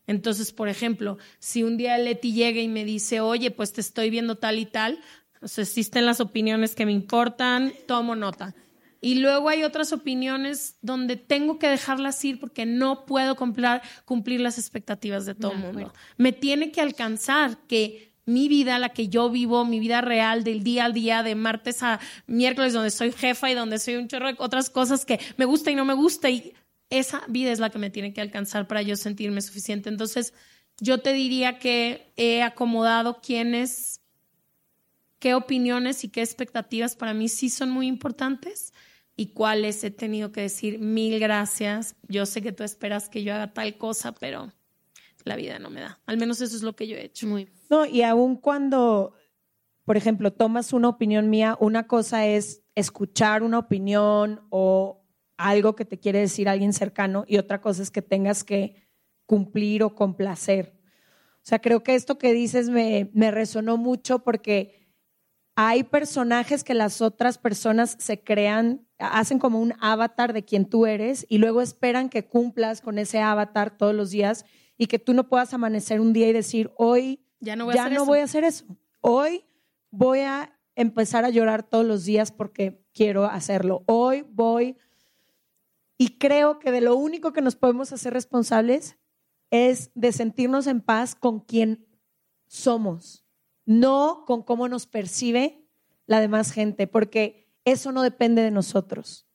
Entonces, 0.09 0.53
por 0.53 0.69
ejemplo, 0.69 1.19
si 1.39 1.63
un 1.63 1.77
día 1.77 1.97
Leti 1.97 2.33
llega 2.33 2.61
y 2.61 2.69
me 2.69 2.85
dice, 2.85 3.21
oye, 3.21 3.51
pues 3.51 3.73
te 3.73 3.81
estoy 3.81 4.11
viendo 4.11 4.37
tal 4.37 4.59
y 4.59 4.67
tal, 4.67 4.99
pues 5.39 5.59
existen 5.59 6.05
las 6.05 6.21
opiniones 6.21 6.75
que 6.75 6.85
me 6.85 6.93
importan, 6.93 7.73
tomo 7.87 8.17
nota 8.17 8.55
y 9.01 9.17
luego 9.17 9.49
hay 9.49 9.63
otras 9.63 9.93
opiniones 9.93 10.79
donde 10.83 11.15
tengo 11.17 11.61
que 11.61 11.69
dejarlas 11.69 12.25
ir 12.25 12.41
porque 12.41 12.67
no 12.67 13.07
puedo 13.07 13.37
cumplir, 13.37 13.81
cumplir 14.05 14.41
las 14.41 14.59
expectativas 14.59 15.27
de 15.27 15.37
todo 15.37 15.53
el 15.53 15.59
mundo. 15.59 15.93
Me 16.17 16.33
tiene 16.33 16.73
que 16.73 16.81
alcanzar 16.81 17.59
que 17.69 18.16
mi 18.27 18.49
vida, 18.49 18.79
la 18.79 18.91
que 18.91 19.09
yo 19.09 19.31
vivo, 19.31 19.65
mi 19.65 19.79
vida 19.79 20.01
real 20.01 20.45
del 20.45 20.63
día 20.63 20.85
al 20.85 20.93
día, 20.93 21.23
de 21.23 21.35
martes 21.35 21.83
a 21.83 22.01
miércoles, 22.27 22.73
donde 22.73 22.91
soy 22.91 23.13
jefa 23.13 23.51
y 23.51 23.55
donde 23.55 23.79
soy 23.79 23.97
un 23.97 24.09
chorro 24.09 24.27
de 24.27 24.35
otras 24.39 24.69
cosas 24.69 25.07
que 25.07 25.21
me 25.37 25.45
gusta 25.45 25.71
y 25.71 25.77
no 25.77 25.85
me 25.85 25.95
gusta. 25.95 26.29
Y 26.29 26.53
esa 26.91 27.23
vida 27.29 27.53
es 27.53 27.61
la 27.61 27.71
que 27.71 27.79
me 27.79 27.91
tiene 27.91 28.13
que 28.13 28.21
alcanzar 28.21 28.67
para 28.67 28.83
yo 28.83 28.97
sentirme 28.97 29.41
suficiente. 29.41 29.89
Entonces, 29.89 30.35
yo 30.79 30.99
te 30.99 31.13
diría 31.13 31.59
que 31.59 32.13
he 32.17 32.43
acomodado 32.43 33.21
quiénes, 33.21 34.01
qué 35.21 35.35
opiniones 35.35 36.05
y 36.05 36.09
qué 36.09 36.21
expectativas 36.21 36.97
para 36.97 37.15
mí 37.15 37.29
sí 37.29 37.49
son 37.49 37.71
muy 37.71 37.87
importantes 37.87 38.73
y 39.17 39.29
cuáles 39.29 39.83
he 39.85 39.91
tenido 39.91 40.33
que 40.33 40.43
decir 40.43 40.79
mil 40.79 41.19
gracias. 41.19 41.97
Yo 42.09 42.27
sé 42.27 42.43
que 42.43 42.53
tú 42.53 42.65
esperas 42.65 43.09
que 43.09 43.23
yo 43.23 43.35
haga 43.35 43.53
tal 43.53 43.79
cosa, 43.79 44.13
pero 44.13 44.53
la 45.27 45.37
vida 45.37 45.59
no 45.59 45.71
me 45.71 45.81
da. 45.81 46.01
Al 46.07 46.17
menos 46.17 46.41
eso 46.41 46.57
es 46.57 46.63
lo 46.63 46.75
que 46.77 46.87
yo 46.87 46.97
he 46.97 47.05
hecho. 47.05 47.27
Muy 47.27 47.49
No, 47.69 47.85
y 47.85 48.03
aun 48.03 48.37
cuando, 48.37 49.13
por 49.85 49.97
ejemplo, 49.97 50.33
tomas 50.33 50.73
una 50.73 50.89
opinión 50.89 51.29
mía, 51.29 51.57
una 51.61 51.87
cosa 51.87 52.27
es 52.27 52.63
escuchar 52.75 53.43
una 53.43 53.59
opinión 53.59 54.47
o 54.51 55.05
algo 55.37 55.75
que 55.75 55.85
te 55.85 55.99
quiere 55.99 56.21
decir 56.21 56.49
alguien 56.49 56.73
cercano 56.73 57.25
y 57.27 57.39
otra 57.39 57.61
cosa 57.61 57.83
es 57.83 57.91
que 57.91 58.03
tengas 58.03 58.45
que 58.45 58.87
cumplir 59.27 59.83
o 59.83 59.95
complacer. 59.95 60.79
O 61.37 61.49
sea, 61.49 61.59
creo 61.59 61.83
que 61.83 61.95
esto 61.95 62.19
que 62.19 62.33
dices 62.33 62.71
me, 62.71 63.11
me 63.13 63.31
resonó 63.31 63.77
mucho 63.77 64.21
porque 64.21 64.87
hay 65.57 65.85
personajes 65.85 66.63
que 66.63 66.75
las 66.75 67.01
otras 67.01 67.39
personas 67.39 67.97
se 67.99 68.23
crean, 68.23 68.87
hacen 68.99 69.39
como 69.39 69.61
un 69.61 69.75
avatar 69.81 70.33
de 70.33 70.45
quien 70.45 70.67
tú 70.67 70.87
eres 70.87 71.27
y 71.29 71.39
luego 71.39 71.63
esperan 71.63 72.11
que 72.11 72.27
cumplas 72.27 72.81
con 72.81 72.99
ese 72.99 73.21
avatar 73.21 73.77
todos 73.77 73.95
los 73.95 74.11
días 74.11 74.45
y 74.79 74.87
que 74.87 74.99
tú 74.99 75.15
no 75.15 75.29
puedas 75.29 75.55
amanecer 75.55 76.01
un 76.01 76.13
día 76.13 76.29
y 76.29 76.33
decir, 76.33 76.73
hoy 76.77 77.21
ya 77.41 77.57
no 77.57 77.67
voy, 77.67 77.77
a, 77.77 77.85
hacer 77.85 77.93
no 77.93 78.05
voy 78.05 78.19
a 78.19 78.25
hacer 78.25 78.45
eso. 78.45 78.65
Hoy 79.01 79.45
voy 79.91 80.21
a 80.21 80.59
empezar 80.75 81.25
a 81.25 81.31
llorar 81.31 81.63
todos 81.63 81.85
los 81.85 82.05
días 82.05 82.33
porque 82.33 82.83
quiero 82.93 83.25
hacerlo. 83.25 83.83
Hoy 83.87 84.25
voy... 84.31 84.77
Y 85.99 86.19
creo 86.19 86.59
que 86.59 86.73
de 86.73 86.83
lo 86.83 86.95
único 86.95 87.33
que 87.33 87.41
nos 87.41 87.57
podemos 87.57 87.91
hacer 87.91 88.13
responsables 88.13 88.99
es 89.51 89.91
de 89.95 90.13
sentirnos 90.13 90.67
en 90.67 90.83
paz 90.83 91.15
con 91.15 91.41
quien 91.41 91.87
somos 92.47 93.27
no 93.67 94.25
con 94.27 94.43
cómo 94.43 94.69
nos 94.69 94.87
percibe 94.87 95.61
la 96.07 96.21
demás 96.21 96.53
gente, 96.53 96.87
porque 96.87 97.51
eso 97.65 97.93
no 97.93 98.03
depende 98.03 98.43
de 98.43 98.53
nosotros. 98.53 99.27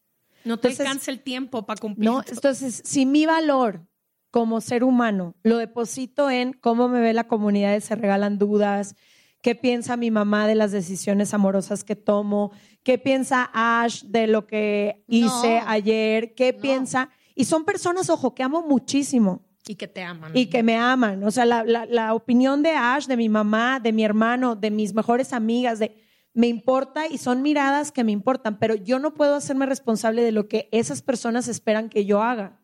No 0.45 0.57
te 0.57 0.69
alcanza 0.69 1.11
el 1.11 1.21
tiempo 1.21 1.65
para 1.65 1.79
cumplir. 1.79 2.09
No, 2.09 2.23
entonces, 2.25 2.81
si 2.83 3.05
mi 3.05 3.25
valor 3.27 3.85
como 4.31 4.61
ser 4.61 4.83
humano 4.83 5.35
lo 5.43 5.57
deposito 5.57 6.29
en 6.29 6.53
cómo 6.53 6.87
me 6.87 7.01
ve 7.01 7.13
la 7.13 7.27
comunidad 7.27 7.79
Se 7.81 7.95
Regalan 7.95 8.37
Dudas, 8.37 8.95
qué 9.41 9.55
piensa 9.55 9.97
mi 9.97 10.09
mamá 10.09 10.47
de 10.47 10.55
las 10.55 10.71
decisiones 10.71 11.33
amorosas 11.33 11.83
que 11.83 11.95
tomo, 11.95 12.51
qué 12.83 12.97
piensa 12.97 13.49
Ash 13.53 14.03
de 14.03 14.27
lo 14.27 14.47
que 14.47 15.03
hice 15.07 15.61
ayer, 15.65 16.33
qué 16.33 16.53
piensa. 16.53 17.09
Y 17.35 17.45
son 17.45 17.65
personas, 17.65 18.09
ojo, 18.09 18.33
que 18.33 18.43
amo 18.43 18.61
muchísimo. 18.61 19.45
Y 19.67 19.75
que 19.75 19.87
te 19.87 20.03
aman. 20.03 20.31
Y 20.35 20.47
que 20.47 20.63
me 20.63 20.75
aman. 20.77 21.23
O 21.23 21.31
sea, 21.31 21.45
la, 21.45 21.63
la, 21.63 22.13
opinión 22.13 22.63
de 22.63 22.71
Ash, 22.71 23.05
de 23.05 23.17
mi 23.17 23.29
mamá, 23.29 23.79
de 23.79 23.91
mi 23.91 24.03
hermano, 24.03 24.55
de 24.55 24.71
mis 24.71 24.93
mejores 24.93 25.33
amigas, 25.33 25.79
de 25.79 25.95
me 26.33 26.47
importa 26.47 27.07
y 27.07 27.17
son 27.17 27.41
miradas 27.41 27.91
que 27.91 28.03
me 28.03 28.11
importan, 28.11 28.57
pero 28.57 28.75
yo 28.75 28.99
no 28.99 29.13
puedo 29.13 29.35
hacerme 29.35 29.65
responsable 29.65 30.23
de 30.23 30.31
lo 30.31 30.47
que 30.47 30.69
esas 30.71 31.01
personas 31.01 31.47
esperan 31.47 31.89
que 31.89 32.05
yo 32.05 32.21
haga. 32.21 32.60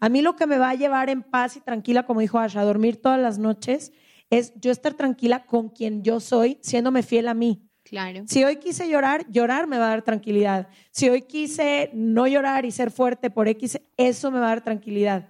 A 0.00 0.08
mí 0.08 0.22
lo 0.22 0.36
que 0.36 0.46
me 0.46 0.58
va 0.58 0.70
a 0.70 0.74
llevar 0.74 1.10
en 1.10 1.22
paz 1.22 1.56
y 1.56 1.60
tranquila, 1.60 2.04
como 2.04 2.20
dijo 2.20 2.38
Ash, 2.38 2.56
a 2.56 2.62
dormir 2.62 3.00
todas 3.00 3.20
las 3.20 3.38
noches, 3.38 3.92
es 4.30 4.52
yo 4.60 4.70
estar 4.70 4.94
tranquila 4.94 5.46
con 5.46 5.70
quien 5.70 6.02
yo 6.02 6.20
soy, 6.20 6.58
siéndome 6.60 7.02
fiel 7.02 7.28
a 7.28 7.34
mí. 7.34 7.62
Claro. 7.82 8.24
Si 8.26 8.44
hoy 8.44 8.56
quise 8.56 8.88
llorar, 8.88 9.26
llorar 9.30 9.66
me 9.66 9.78
va 9.78 9.86
a 9.86 9.90
dar 9.90 10.02
tranquilidad. 10.02 10.68
Si 10.90 11.08
hoy 11.08 11.22
quise 11.22 11.90
no 11.94 12.26
llorar 12.26 12.66
y 12.66 12.70
ser 12.70 12.90
fuerte 12.90 13.30
por 13.30 13.48
X, 13.48 13.80
eso 13.96 14.30
me 14.30 14.38
va 14.38 14.46
a 14.46 14.50
dar 14.50 14.64
tranquilidad 14.64 15.28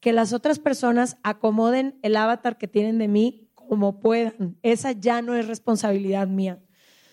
que 0.00 0.12
las 0.12 0.32
otras 0.32 0.58
personas 0.58 1.16
acomoden 1.22 1.98
el 2.02 2.16
avatar 2.16 2.56
que 2.56 2.68
tienen 2.68 2.98
de 2.98 3.08
mí 3.08 3.50
como 3.54 4.00
puedan. 4.00 4.56
Esa 4.62 4.92
ya 4.92 5.22
no 5.22 5.34
es 5.34 5.46
responsabilidad 5.46 6.28
mía. 6.28 6.60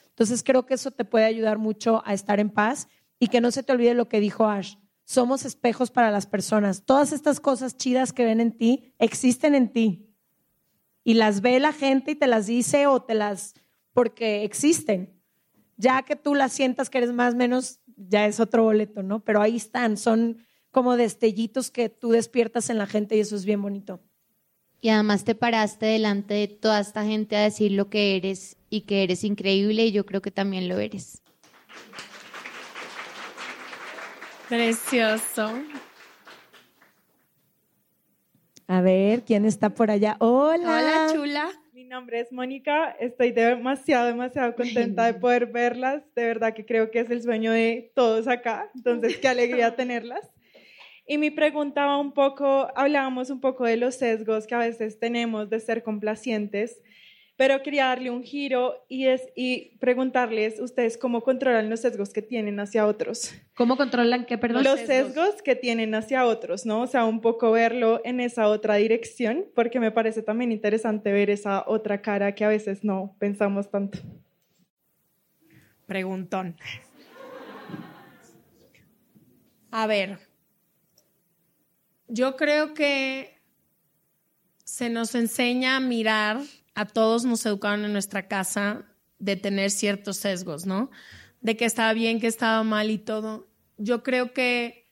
Entonces 0.09 0.43
creo 0.43 0.65
que 0.65 0.75
eso 0.75 0.91
te 0.91 1.05
puede 1.05 1.25
ayudar 1.25 1.57
mucho 1.57 2.01
a 2.05 2.13
estar 2.13 2.39
en 2.39 2.49
paz 2.49 2.87
y 3.19 3.27
que 3.27 3.41
no 3.41 3.51
se 3.51 3.63
te 3.63 3.73
olvide 3.73 3.93
lo 3.93 4.07
que 4.07 4.19
dijo 4.19 4.45
Ash. 4.47 4.75
Somos 5.05 5.45
espejos 5.45 5.91
para 5.91 6.11
las 6.11 6.25
personas. 6.25 6.83
Todas 6.83 7.13
estas 7.13 7.39
cosas 7.39 7.77
chidas 7.77 8.11
que 8.11 8.25
ven 8.25 8.41
en 8.41 8.51
ti 8.51 8.93
existen 8.99 9.55
en 9.55 9.71
ti. 9.71 10.09
Y 11.03 11.13
las 11.13 11.41
ve 11.41 11.59
la 11.59 11.71
gente 11.71 12.11
y 12.11 12.15
te 12.15 12.27
las 12.27 12.47
dice 12.47 12.87
o 12.87 13.01
te 13.01 13.13
las... 13.13 13.53
porque 13.93 14.43
existen. 14.43 15.13
Ya 15.77 16.01
que 16.01 16.15
tú 16.15 16.35
las 16.35 16.51
sientas 16.51 16.89
que 16.89 16.97
eres 16.97 17.13
más 17.13 17.35
menos, 17.35 17.79
ya 17.95 18.25
es 18.25 18.39
otro 18.39 18.63
boleto, 18.63 19.03
¿no? 19.03 19.23
Pero 19.23 19.41
ahí 19.41 19.57
están, 19.57 19.97
son 19.97 20.39
como 20.71 20.97
destellitos 20.97 21.71
que 21.71 21.89
tú 21.89 22.09
despiertas 22.09 22.69
en 22.69 22.77
la 22.77 22.87
gente 22.87 23.15
y 23.15 23.19
eso 23.19 23.35
es 23.35 23.45
bien 23.45 23.61
bonito. 23.61 24.01
Y 24.81 24.89
además 24.89 25.23
te 25.23 25.35
paraste 25.35 25.85
delante 25.85 26.33
de 26.33 26.47
toda 26.47 26.79
esta 26.79 27.05
gente 27.05 27.35
a 27.35 27.41
decir 27.41 27.71
lo 27.71 27.89
que 27.89 28.15
eres 28.15 28.57
y 28.69 28.81
que 28.81 29.03
eres 29.03 29.23
increíble 29.23 29.85
y 29.85 29.91
yo 29.91 30.05
creo 30.05 30.21
que 30.21 30.31
también 30.31 30.67
lo 30.67 30.77
eres. 30.79 31.21
Precioso. 34.49 35.51
A 38.67 38.81
ver, 38.81 39.23
¿quién 39.23 39.45
está 39.45 39.69
por 39.69 39.89
allá? 39.89 40.17
Hola. 40.19 40.57
Hola, 40.57 41.07
chula. 41.13 41.51
Mi 41.73 41.83
nombre 41.83 42.19
es 42.19 42.31
Mónica. 42.31 42.91
Estoy 42.99 43.31
demasiado, 43.31 44.07
demasiado 44.07 44.55
contenta 44.55 45.05
de 45.05 45.15
poder 45.15 45.47
verlas. 45.47 46.03
De 46.15 46.25
verdad 46.25 46.53
que 46.53 46.65
creo 46.65 46.91
que 46.91 46.99
es 46.99 47.09
el 47.09 47.21
sueño 47.21 47.51
de 47.51 47.91
todos 47.95 48.27
acá. 48.27 48.69
Entonces, 48.75 49.17
qué 49.17 49.27
alegría 49.27 49.75
tenerlas. 49.75 50.31
Y 51.07 51.17
mi 51.17 51.29
pregunta 51.29 51.85
va 51.85 51.97
un 51.97 52.13
poco, 52.13 52.71
hablábamos 52.75 53.29
un 53.29 53.39
poco 53.39 53.65
de 53.65 53.77
los 53.77 53.95
sesgos 53.95 54.47
que 54.47 54.55
a 54.55 54.59
veces 54.59 54.99
tenemos 54.99 55.49
de 55.49 55.59
ser 55.59 55.83
complacientes, 55.83 56.81
pero 57.37 57.61
quería 57.61 57.85
darle 57.85 58.09
un 58.09 58.23
giro 58.23 58.85
y, 58.87 59.07
es, 59.07 59.21
y 59.35 59.77
preguntarles 59.79 60.59
ustedes 60.59 60.97
cómo 60.97 61.21
controlan 61.21 61.69
los 61.69 61.81
sesgos 61.81 62.11
que 62.11 62.21
tienen 62.21 62.59
hacia 62.59 62.87
otros. 62.87 63.33
¿Cómo 63.55 63.75
controlan 63.75 64.25
qué, 64.25 64.37
perdón? 64.37 64.63
Los 64.63 64.79
sesgos? 64.79 65.41
que 65.41 65.55
tienen 65.55 65.93
hacia 65.95 66.25
otros, 66.25 66.65
¿no? 66.65 66.81
O 66.81 66.87
sea, 66.87 67.05
un 67.05 67.21
poco 67.21 67.51
verlo 67.51 68.01
en 68.05 68.19
esa 68.19 68.47
otra 68.47 68.75
dirección, 68.75 69.45
porque 69.53 69.79
me 69.79 69.91
parece 69.91 70.21
también 70.21 70.51
interesante 70.51 71.11
ver 71.11 71.29
esa 71.29 71.63
otra 71.67 72.01
cara 72.01 72.33
que 72.33 72.45
a 72.45 72.47
veces 72.47 72.83
no 72.83 73.15
pensamos 73.19 73.69
tanto. 73.69 73.99
Preguntón. 75.85 76.55
A 79.71 79.87
ver, 79.87 80.19
yo 82.07 82.37
creo 82.37 82.73
que 82.73 83.35
se 84.63 84.89
nos 84.89 85.15
enseña 85.15 85.75
a 85.75 85.79
mirar, 85.79 86.39
a 86.75 86.85
todos 86.85 87.25
nos 87.25 87.45
educaron 87.45 87.85
en 87.85 87.93
nuestra 87.93 88.27
casa 88.27 88.85
de 89.19 89.35
tener 89.35 89.71
ciertos 89.71 90.17
sesgos, 90.17 90.65
¿no? 90.65 90.91
De 91.41 91.57
que 91.57 91.65
estaba 91.65 91.93
bien, 91.93 92.19
que 92.19 92.27
estaba 92.27 92.63
mal 92.63 92.91
y 92.91 92.97
todo. 92.97 93.47
Yo 93.77 94.03
creo 94.03 94.33
que 94.33 94.91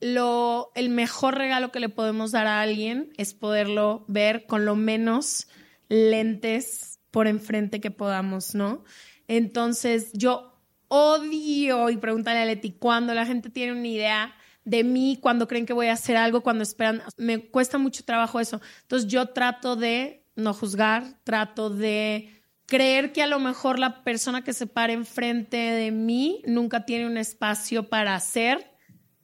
lo, 0.00 0.70
el 0.74 0.88
mejor 0.90 1.36
regalo 1.36 1.72
que 1.72 1.80
le 1.80 1.88
podemos 1.88 2.32
dar 2.32 2.46
a 2.46 2.60
alguien 2.60 3.12
es 3.16 3.34
poderlo 3.34 4.04
ver 4.08 4.46
con 4.46 4.64
lo 4.64 4.76
menos 4.76 5.48
lentes 5.88 7.00
por 7.10 7.26
enfrente 7.26 7.80
que 7.80 7.90
podamos, 7.90 8.54
¿no? 8.54 8.84
Entonces, 9.28 10.10
yo 10.12 10.60
odio, 10.88 11.90
y 11.90 11.96
pregúntale 11.96 12.40
a 12.40 12.44
Leti, 12.44 12.72
cuando 12.72 13.14
la 13.14 13.26
gente 13.26 13.50
tiene 13.50 13.72
una 13.72 13.88
idea 13.88 14.34
de 14.64 14.82
mí 14.82 15.18
cuando 15.20 15.46
creen 15.46 15.66
que 15.66 15.72
voy 15.72 15.88
a 15.88 15.92
hacer 15.92 16.16
algo, 16.16 16.42
cuando 16.42 16.62
esperan. 16.62 17.02
Me 17.16 17.38
cuesta 17.50 17.78
mucho 17.78 18.04
trabajo 18.04 18.40
eso. 18.40 18.60
Entonces 18.82 19.10
yo 19.10 19.26
trato 19.28 19.76
de 19.76 20.23
no 20.36 20.54
juzgar, 20.54 21.20
trato 21.24 21.70
de 21.70 22.42
creer 22.66 23.12
que 23.12 23.22
a 23.22 23.26
lo 23.26 23.38
mejor 23.38 23.78
la 23.78 24.02
persona 24.04 24.42
que 24.42 24.52
se 24.52 24.66
para 24.66 24.92
enfrente 24.92 25.56
de 25.56 25.90
mí 25.90 26.42
nunca 26.46 26.84
tiene 26.84 27.06
un 27.06 27.16
espacio 27.16 27.88
para 27.88 28.14
hacer 28.14 28.72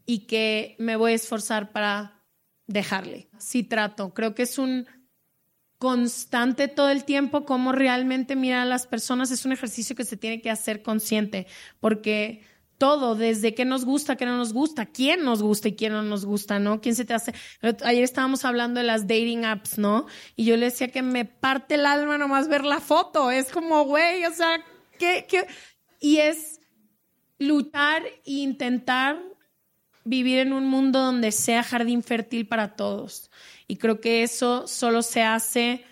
y 0.06 0.26
que 0.26 0.76
me 0.78 0.96
voy 0.96 1.12
a 1.12 1.16
esforzar 1.16 1.72
para 1.72 2.24
dejarle. 2.66 3.28
Sí 3.38 3.62
trato. 3.62 4.14
Creo 4.14 4.34
que 4.34 4.42
es 4.42 4.58
un 4.58 4.86
constante 5.78 6.68
todo 6.68 6.90
el 6.90 7.04
tiempo 7.04 7.46
cómo 7.46 7.72
realmente 7.72 8.36
mirar 8.36 8.60
a 8.60 8.66
las 8.66 8.86
personas 8.86 9.30
es 9.30 9.46
un 9.46 9.52
ejercicio 9.52 9.96
que 9.96 10.04
se 10.04 10.18
tiene 10.18 10.42
que 10.42 10.50
hacer 10.50 10.82
consciente 10.82 11.46
porque 11.80 12.42
todo, 12.80 13.14
desde 13.14 13.54
qué 13.54 13.66
nos 13.66 13.84
gusta, 13.84 14.16
qué 14.16 14.24
no 14.24 14.38
nos 14.38 14.54
gusta, 14.54 14.86
quién 14.86 15.22
nos 15.22 15.42
gusta 15.42 15.68
y 15.68 15.76
quién 15.76 15.92
no 15.92 16.02
nos 16.02 16.24
gusta, 16.24 16.58
¿no? 16.58 16.80
¿Quién 16.80 16.94
se 16.94 17.04
te 17.04 17.12
hace? 17.12 17.34
Ayer 17.84 18.02
estábamos 18.02 18.46
hablando 18.46 18.80
de 18.80 18.86
las 18.86 19.02
dating 19.02 19.44
apps, 19.44 19.76
¿no? 19.76 20.06
Y 20.34 20.46
yo 20.46 20.56
le 20.56 20.64
decía 20.64 20.88
que 20.88 21.02
me 21.02 21.26
parte 21.26 21.74
el 21.74 21.84
alma 21.84 22.16
nomás 22.16 22.48
ver 22.48 22.64
la 22.64 22.80
foto. 22.80 23.30
Es 23.30 23.52
como, 23.52 23.84
güey, 23.84 24.24
o 24.24 24.32
sea, 24.32 24.64
¿qué, 24.98 25.26
qué? 25.28 25.46
Y 26.00 26.16
es 26.16 26.58
luchar 27.38 28.02
e 28.06 28.12
intentar 28.24 29.20
vivir 30.04 30.38
en 30.38 30.54
un 30.54 30.64
mundo 30.64 31.00
donde 31.00 31.32
sea 31.32 31.62
jardín 31.62 32.02
fértil 32.02 32.48
para 32.48 32.76
todos. 32.76 33.30
Y 33.68 33.76
creo 33.76 34.00
que 34.00 34.22
eso 34.22 34.66
solo 34.66 35.02
se 35.02 35.22
hace 35.22 35.84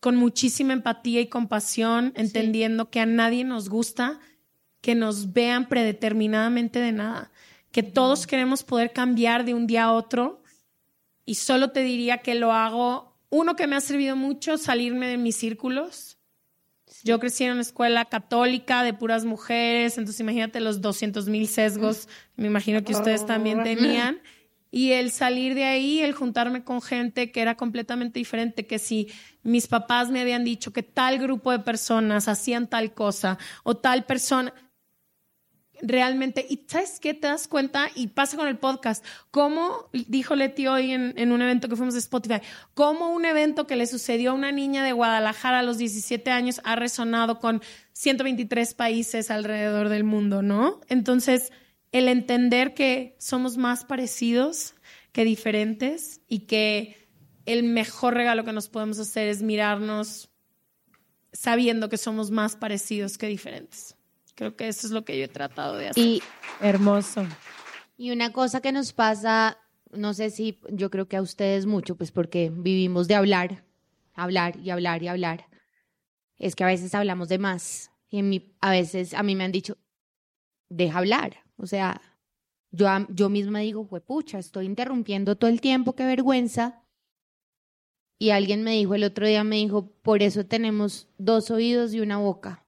con 0.00 0.16
muchísima 0.16 0.72
empatía 0.72 1.20
y 1.20 1.28
compasión, 1.28 2.12
entendiendo 2.16 2.90
que 2.90 2.98
a 2.98 3.06
nadie 3.06 3.44
nos 3.44 3.68
gusta 3.68 4.18
que 4.82 4.94
nos 4.94 5.32
vean 5.32 5.68
predeterminadamente 5.68 6.80
de 6.80 6.92
nada, 6.92 7.30
que 7.70 7.82
todos 7.82 8.26
queremos 8.26 8.62
poder 8.64 8.92
cambiar 8.92 9.46
de 9.46 9.54
un 9.54 9.66
día 9.66 9.84
a 9.84 9.92
otro. 9.92 10.42
Y 11.24 11.36
solo 11.36 11.70
te 11.70 11.82
diría 11.82 12.18
que 12.18 12.34
lo 12.34 12.52
hago, 12.52 13.16
uno 13.30 13.56
que 13.56 13.66
me 13.66 13.76
ha 13.76 13.80
servido 13.80 14.16
mucho, 14.16 14.58
salirme 14.58 15.06
de 15.06 15.16
mis 15.16 15.36
círculos. 15.36 16.18
Yo 17.04 17.18
crecí 17.20 17.44
en 17.44 17.52
una 17.52 17.62
escuela 17.62 18.04
católica 18.04 18.82
de 18.82 18.92
puras 18.92 19.24
mujeres, 19.24 19.96
entonces 19.96 20.20
imagínate 20.20 20.60
los 20.60 20.80
200 20.80 21.28
mil 21.28 21.48
sesgos, 21.48 22.08
me 22.36 22.48
imagino 22.48 22.84
que 22.84 22.92
ustedes 22.92 23.24
también 23.24 23.62
tenían. 23.62 24.20
Y 24.70 24.92
el 24.92 25.10
salir 25.10 25.54
de 25.54 25.64
ahí, 25.64 26.00
el 26.00 26.14
juntarme 26.14 26.64
con 26.64 26.82
gente 26.82 27.30
que 27.30 27.40
era 27.40 27.56
completamente 27.56 28.18
diferente, 28.18 28.66
que 28.66 28.78
si 28.78 29.08
mis 29.42 29.66
papás 29.66 30.10
me 30.10 30.20
habían 30.20 30.44
dicho 30.44 30.72
que 30.72 30.82
tal 30.82 31.18
grupo 31.18 31.52
de 31.52 31.60
personas 31.60 32.26
hacían 32.26 32.68
tal 32.68 32.94
cosa 32.94 33.38
o 33.64 33.76
tal 33.76 34.04
persona, 34.04 34.52
realmente, 35.82 36.46
y 36.48 36.64
¿sabes 36.68 37.00
qué? 37.00 37.12
Te 37.12 37.26
das 37.26 37.48
cuenta 37.48 37.90
y 37.94 38.06
pasa 38.06 38.36
con 38.36 38.48
el 38.48 38.56
podcast, 38.56 39.04
cómo, 39.30 39.90
dijo 39.92 40.36
Leti 40.36 40.68
hoy 40.68 40.92
en, 40.92 41.32
un 41.32 41.42
evento 41.42 41.68
que 41.68 41.76
fuimos 41.76 41.94
de 41.94 42.00
Spotify, 42.00 42.40
cómo 42.74 43.12
un 43.12 43.24
evento 43.24 43.66
que 43.66 43.76
le 43.76 43.86
sucedió 43.86 44.30
a 44.30 44.34
una 44.34 44.52
niña 44.52 44.84
de 44.84 44.92
Guadalajara 44.92 45.58
a 45.58 45.62
los 45.62 45.78
17 45.78 46.30
años 46.30 46.60
ha 46.64 46.76
resonado 46.76 47.40
con 47.40 47.60
123 47.92 48.74
países 48.74 49.30
alrededor 49.30 49.88
del 49.88 50.04
mundo, 50.04 50.40
¿no? 50.40 50.80
Entonces, 50.88 51.52
el 51.90 52.08
entender 52.08 52.74
que 52.74 53.16
somos 53.18 53.56
más 53.56 53.84
parecidos 53.84 54.74
que 55.12 55.24
diferentes 55.24 56.20
y 56.28 56.46
que 56.46 56.96
el 57.44 57.64
mejor 57.64 58.14
regalo 58.14 58.44
que 58.44 58.52
nos 58.52 58.68
podemos 58.68 58.98
hacer 58.98 59.28
es 59.28 59.42
mirarnos 59.42 60.30
sabiendo 61.32 61.88
que 61.88 61.98
somos 61.98 62.30
más 62.30 62.56
parecidos 62.56 63.18
que 63.18 63.26
diferentes. 63.26 63.96
Creo 64.34 64.56
que 64.56 64.68
eso 64.68 64.86
es 64.86 64.92
lo 64.92 65.04
que 65.04 65.18
yo 65.18 65.24
he 65.24 65.28
tratado 65.28 65.76
de 65.76 65.88
hacer. 65.88 66.02
Y 66.02 66.22
hermoso. 66.60 67.26
Y 67.96 68.10
una 68.10 68.32
cosa 68.32 68.60
que 68.60 68.72
nos 68.72 68.92
pasa, 68.92 69.58
no 69.90 70.14
sé 70.14 70.30
si 70.30 70.58
yo 70.70 70.90
creo 70.90 71.06
que 71.06 71.16
a 71.16 71.22
ustedes 71.22 71.66
mucho, 71.66 71.96
pues 71.96 72.10
porque 72.10 72.50
vivimos 72.52 73.08
de 73.08 73.14
hablar, 73.14 73.64
hablar 74.14 74.56
y 74.56 74.70
hablar 74.70 75.02
y 75.02 75.08
hablar, 75.08 75.46
es 76.38 76.56
que 76.56 76.64
a 76.64 76.68
veces 76.68 76.94
hablamos 76.94 77.28
de 77.28 77.38
más. 77.38 77.90
Y 78.08 78.52
a 78.60 78.70
veces 78.70 79.14
a 79.14 79.22
mí 79.22 79.36
me 79.36 79.44
han 79.44 79.52
dicho, 79.52 79.78
deja 80.68 80.98
hablar. 80.98 81.44
O 81.56 81.66
sea, 81.66 82.00
yo, 82.70 82.88
yo 83.10 83.28
misma 83.28 83.60
digo, 83.60 83.86
pucha, 83.86 84.38
estoy 84.38 84.66
interrumpiendo 84.66 85.36
todo 85.36 85.50
el 85.50 85.60
tiempo, 85.60 85.94
qué 85.94 86.04
vergüenza. 86.04 86.82
Y 88.18 88.30
alguien 88.30 88.62
me 88.62 88.72
dijo 88.72 88.94
el 88.94 89.04
otro 89.04 89.26
día, 89.26 89.44
me 89.44 89.56
dijo, 89.56 89.92
por 90.02 90.22
eso 90.22 90.46
tenemos 90.46 91.08
dos 91.18 91.50
oídos 91.50 91.92
y 91.94 92.00
una 92.00 92.18
boca 92.18 92.61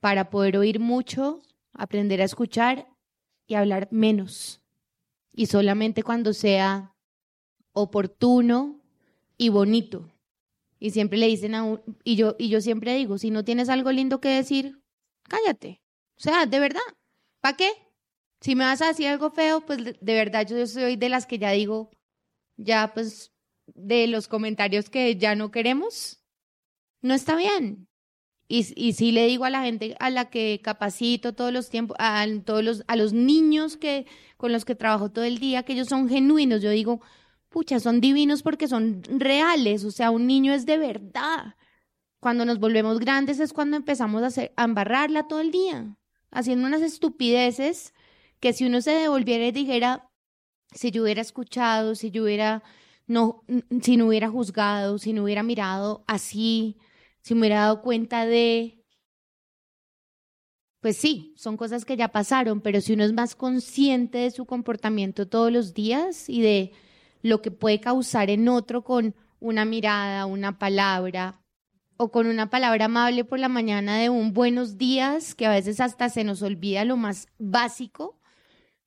para 0.00 0.30
poder 0.30 0.56
oír 0.56 0.80
mucho, 0.80 1.42
aprender 1.72 2.20
a 2.20 2.24
escuchar 2.24 2.88
y 3.46 3.54
hablar 3.54 3.88
menos. 3.90 4.60
Y 5.32 5.46
solamente 5.46 6.02
cuando 6.02 6.32
sea 6.32 6.94
oportuno 7.72 8.80
y 9.36 9.48
bonito. 9.48 10.10
Y 10.78 10.90
siempre 10.90 11.18
le 11.18 11.26
dicen 11.26 11.54
a 11.54 11.62
un, 11.62 11.82
y 12.04 12.16
yo, 12.16 12.36
y 12.38 12.48
yo 12.48 12.60
siempre 12.60 12.94
digo, 12.94 13.18
si 13.18 13.30
no 13.30 13.44
tienes 13.44 13.68
algo 13.68 13.92
lindo 13.92 14.20
que 14.20 14.28
decir, 14.30 14.80
cállate. 15.24 15.82
O 16.16 16.22
sea, 16.22 16.46
de 16.46 16.58
verdad, 16.58 16.80
¿para 17.40 17.56
qué? 17.56 17.70
Si 18.40 18.54
me 18.54 18.64
vas 18.64 18.80
a 18.80 18.88
decir 18.88 19.08
algo 19.08 19.30
feo, 19.30 19.60
pues 19.66 19.78
de, 19.84 20.14
verdad 20.14 20.46
yo 20.46 20.66
soy 20.66 20.96
de 20.96 21.08
las 21.10 21.26
que 21.26 21.38
ya 21.38 21.50
digo, 21.50 21.90
ya 22.56 22.92
pues 22.94 23.32
de 23.66 24.06
los 24.06 24.28
comentarios 24.28 24.88
que 24.88 25.16
ya 25.16 25.34
no 25.34 25.50
queremos, 25.50 26.22
no 27.02 27.14
está 27.14 27.36
bien. 27.36 27.89
Y, 28.52 28.66
y 28.74 28.94
sí 28.94 29.12
le 29.12 29.28
digo 29.28 29.44
a 29.44 29.50
la 29.50 29.62
gente 29.62 29.94
a 30.00 30.10
la 30.10 30.28
que 30.28 30.60
capacito 30.60 31.34
todos 31.34 31.52
los 31.52 31.70
tiempos, 31.70 31.96
a, 32.00 32.26
todos 32.44 32.64
los, 32.64 32.82
a 32.88 32.96
los 32.96 33.12
niños 33.12 33.76
que, 33.76 34.06
con 34.36 34.50
los 34.50 34.64
que 34.64 34.74
trabajo 34.74 35.08
todo 35.08 35.24
el 35.24 35.38
día, 35.38 35.62
que 35.62 35.74
ellos 35.74 35.86
son 35.86 36.08
genuinos. 36.08 36.60
Yo 36.60 36.70
digo, 36.70 37.00
pucha, 37.48 37.78
son 37.78 38.00
divinos 38.00 38.42
porque 38.42 38.66
son 38.66 39.04
reales. 39.04 39.84
O 39.84 39.92
sea, 39.92 40.10
un 40.10 40.26
niño 40.26 40.52
es 40.52 40.66
de 40.66 40.78
verdad. 40.78 41.54
Cuando 42.18 42.44
nos 42.44 42.58
volvemos 42.58 42.98
grandes 42.98 43.38
es 43.38 43.52
cuando 43.52 43.76
empezamos 43.76 44.24
a, 44.24 44.26
hacer, 44.26 44.52
a 44.56 44.64
embarrarla 44.64 45.28
todo 45.28 45.38
el 45.38 45.52
día, 45.52 45.96
haciendo 46.32 46.66
unas 46.66 46.82
estupideces 46.82 47.94
que 48.40 48.52
si 48.52 48.64
uno 48.64 48.80
se 48.80 48.90
devolviera 48.90 49.46
y 49.46 49.52
dijera, 49.52 50.10
si 50.72 50.90
yo 50.90 51.04
hubiera 51.04 51.22
escuchado, 51.22 51.94
si 51.94 52.10
yo 52.10 52.24
hubiera, 52.24 52.64
no, 53.06 53.44
si 53.80 53.96
no 53.96 54.08
hubiera 54.08 54.28
juzgado, 54.28 54.98
si 54.98 55.12
no 55.12 55.22
hubiera 55.22 55.44
mirado 55.44 56.02
así, 56.08 56.78
si 57.22 57.34
me 57.34 57.40
hubiera 57.40 57.60
dado 57.60 57.82
cuenta 57.82 58.26
de, 58.26 58.84
pues 60.80 60.96
sí, 60.96 61.34
son 61.36 61.56
cosas 61.56 61.84
que 61.84 61.96
ya 61.96 62.08
pasaron, 62.08 62.60
pero 62.60 62.80
si 62.80 62.94
uno 62.94 63.04
es 63.04 63.12
más 63.12 63.34
consciente 63.34 64.18
de 64.18 64.30
su 64.30 64.46
comportamiento 64.46 65.28
todos 65.28 65.52
los 65.52 65.74
días 65.74 66.28
y 66.28 66.40
de 66.40 66.72
lo 67.22 67.42
que 67.42 67.50
puede 67.50 67.80
causar 67.80 68.30
en 68.30 68.48
otro 68.48 68.82
con 68.82 69.14
una 69.40 69.64
mirada, 69.64 70.26
una 70.26 70.58
palabra 70.58 71.42
o 71.96 72.10
con 72.10 72.26
una 72.26 72.48
palabra 72.48 72.86
amable 72.86 73.24
por 73.24 73.38
la 73.38 73.48
mañana 73.48 73.98
de 73.98 74.08
un 74.08 74.32
buenos 74.32 74.78
días, 74.78 75.34
que 75.34 75.44
a 75.44 75.50
veces 75.50 75.80
hasta 75.80 76.08
se 76.08 76.24
nos 76.24 76.40
olvida 76.40 76.86
lo 76.86 76.96
más 76.96 77.28
básico, 77.38 78.18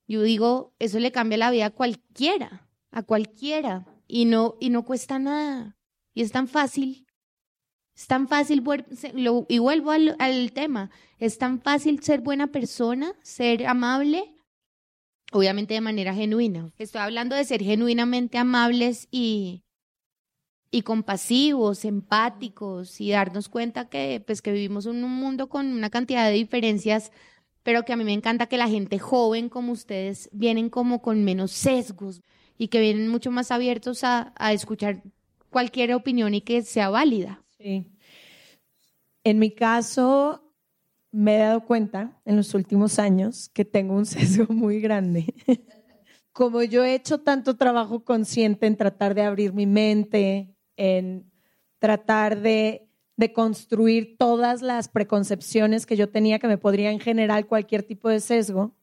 yo 0.08 0.24
digo, 0.24 0.74
eso 0.80 1.00
le 1.00 1.12
cambia 1.12 1.38
la 1.38 1.52
vida 1.52 1.68
a 1.68 1.70
cualquiera, 1.70 2.68
a 2.90 3.04
cualquiera, 3.04 3.86
y 4.08 4.26
no, 4.26 4.56
y 4.60 4.72
no 4.72 4.84
cuesta 4.84 5.20
nada, 5.20 5.78
y 6.16 6.24
es 6.24 6.32
tan 6.32 6.48
fácil. 6.48 7.06
Es 7.96 8.08
tan 8.08 8.28
fácil, 8.28 8.64
y 9.48 9.60
vuelvo 9.60 9.92
al, 9.92 10.52
tema, 10.54 10.90
es 11.20 11.38
tan 11.38 11.62
fácil 11.62 12.02
ser 12.02 12.22
buena 12.22 12.48
persona, 12.48 13.14
ser 13.22 13.68
amable, 13.68 14.36
obviamente 15.32 15.76
de 15.76 15.82
manera 15.82 16.14
genuina. 16.14 16.72
Estoy 16.80 17.02
hablando 17.02 17.36
de 17.36 17.46
ser 17.46 17.62
genuinamente 17.62 18.40
amables 18.40 19.08
y, 19.12 19.64
y 20.72 20.82
compasivos, 20.82 21.86
empáticos 21.86 23.00
y 23.00 23.12
darnos 23.12 23.48
cuenta 23.48 23.90
que, 23.90 24.24
pues, 24.26 24.42
que 24.42 24.52
vivimos 24.52 24.88
en 24.88 25.04
un 25.04 25.12
mundo 25.12 25.48
con 25.48 25.68
una 25.68 25.92
cantidad 25.92 26.28
de 26.28 26.34
diferencias, 26.34 27.12
pero 27.62 27.86
que 27.86 27.94
a 27.94 27.96
mí 27.96 28.04
me 28.04 28.14
encanta 28.14 28.48
que 28.48 28.58
la 28.58 28.68
gente 28.68 28.98
joven 28.98 29.50
como 29.50 29.72
ustedes 29.72 30.30
vienen 30.34 30.72
como 30.72 31.04
con 31.04 31.24
menos 31.24 31.52
sesgos 31.52 32.24
y 32.58 32.70
que 32.70 32.82
vienen 32.82 33.08
mucho 33.10 33.30
más 33.30 33.52
abiertos 33.52 34.04
a, 34.04 34.34
a 34.36 34.52
escuchar 34.52 35.04
cualquier 35.52 35.94
opinión 35.94 36.34
y 36.34 36.42
que 36.42 36.64
sea 36.64 36.90
válida. 36.90 37.44
Sí. 37.64 37.86
En 39.24 39.40
mi 39.40 39.52
caso, 39.52 40.54
me 41.12 41.36
he 41.36 41.40
dado 41.40 41.64
cuenta 41.64 42.20
en 42.26 42.36
los 42.36 42.54
últimos 42.54 43.00
años 43.00 43.48
que 43.54 43.64
tengo 43.64 43.96
un 43.96 44.06
sesgo 44.06 44.54
muy 44.54 44.82
grande. 44.82 45.34
Como 46.34 46.62
yo 46.64 46.84
he 46.84 46.94
hecho 46.94 47.20
tanto 47.20 47.56
trabajo 47.56 48.04
consciente 48.04 48.66
en 48.66 48.76
tratar 48.76 49.16
de 49.16 49.22
abrir 49.22 49.54
mi 49.54 49.66
mente, 49.66 50.54
en 50.76 51.32
tratar 51.80 52.42
de, 52.42 52.90
de 53.16 53.32
construir 53.32 54.18
todas 54.18 54.62
las 54.62 54.90
preconcepciones 54.90 55.86
que 55.86 55.96
yo 55.96 56.10
tenía 56.10 56.40
que 56.40 56.48
me 56.50 56.58
podrían 56.58 57.00
generar 57.00 57.46
cualquier 57.46 57.84
tipo 57.84 58.10
de 58.10 58.20
sesgo, 58.20 58.76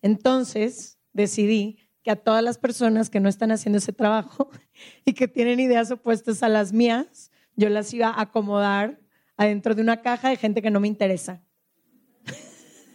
entonces 0.00 1.00
decidí 1.12 1.78
que 2.04 2.12
a 2.12 2.16
todas 2.16 2.44
las 2.44 2.56
personas 2.56 3.10
que 3.10 3.18
no 3.18 3.28
están 3.28 3.50
haciendo 3.50 3.78
ese 3.78 3.92
trabajo 3.92 4.50
y 5.04 5.14
que 5.14 5.26
tienen 5.26 5.58
ideas 5.58 5.90
opuestas 5.90 6.44
a 6.44 6.48
las 6.48 6.72
mías, 6.72 7.32
yo 7.58 7.68
las 7.68 7.92
iba 7.92 8.08
a 8.08 8.22
acomodar 8.22 9.00
adentro 9.36 9.74
de 9.74 9.82
una 9.82 10.00
caja 10.00 10.30
de 10.30 10.36
gente 10.36 10.62
que 10.62 10.70
no 10.70 10.80
me 10.80 10.88
interesa. 10.88 11.42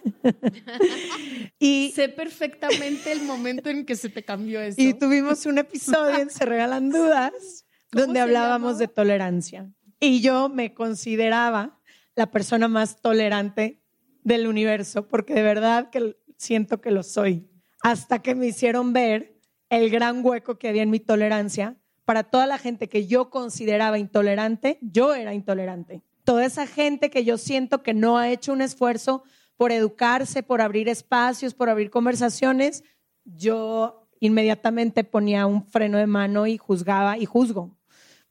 y 1.59 1.91
sé 1.93 2.09
perfectamente 2.09 3.11
el 3.11 3.23
momento 3.23 3.69
en 3.69 3.85
que 3.85 3.95
se 3.95 4.09
te 4.09 4.23
cambió 4.23 4.61
eso. 4.61 4.81
Y 4.81 4.93
tuvimos 4.93 5.45
un 5.45 5.57
episodio 5.57 6.17
en 6.17 6.29
Se 6.31 6.45
Regalan 6.45 6.89
Dudas 6.89 7.65
donde 7.91 8.19
hablábamos 8.19 8.77
de 8.77 8.87
tolerancia. 8.87 9.71
Y 9.99 10.21
yo 10.21 10.49
me 10.49 10.73
consideraba 10.73 11.79
la 12.15 12.31
persona 12.31 12.67
más 12.67 13.01
tolerante 13.01 13.81
del 14.23 14.47
universo, 14.47 15.07
porque 15.07 15.33
de 15.33 15.43
verdad 15.43 15.89
que 15.89 16.17
siento 16.37 16.81
que 16.81 16.91
lo 16.91 17.03
soy. 17.03 17.49
Hasta 17.81 18.19
que 18.19 18.33
me 18.33 18.47
hicieron 18.47 18.93
ver 18.93 19.37
el 19.69 19.89
gran 19.89 20.25
hueco 20.25 20.57
que 20.57 20.69
había 20.69 20.83
en 20.83 20.89
mi 20.89 20.99
tolerancia. 20.99 21.77
Para 22.05 22.23
toda 22.23 22.47
la 22.47 22.57
gente 22.57 22.89
que 22.89 23.07
yo 23.07 23.29
consideraba 23.29 23.97
intolerante, 23.99 24.77
yo 24.81 25.13
era 25.13 25.33
intolerante. 25.33 26.01
Toda 26.23 26.45
esa 26.45 26.67
gente 26.67 27.09
que 27.09 27.23
yo 27.23 27.37
siento 27.37 27.83
que 27.83 27.93
no 27.93 28.17
ha 28.17 28.29
hecho 28.29 28.53
un 28.53 28.61
esfuerzo 28.61 29.23
por 29.57 29.71
educarse, 29.71 30.43
por 30.43 30.61
abrir 30.61 30.89
espacios, 30.89 31.53
por 31.53 31.69
abrir 31.69 31.89
conversaciones, 31.89 32.83
yo 33.23 34.07
inmediatamente 34.19 35.03
ponía 35.03 35.45
un 35.45 35.65
freno 35.65 35.97
de 35.97 36.07
mano 36.07 36.47
y 36.47 36.57
juzgaba 36.57 37.17
y 37.17 37.25
juzgo 37.25 37.77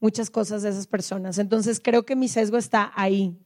muchas 0.00 0.30
cosas 0.30 0.62
de 0.62 0.70
esas 0.70 0.86
personas. 0.86 1.38
Entonces 1.38 1.80
creo 1.82 2.04
que 2.04 2.16
mi 2.16 2.28
sesgo 2.28 2.58
está 2.58 2.92
ahí. 2.96 3.38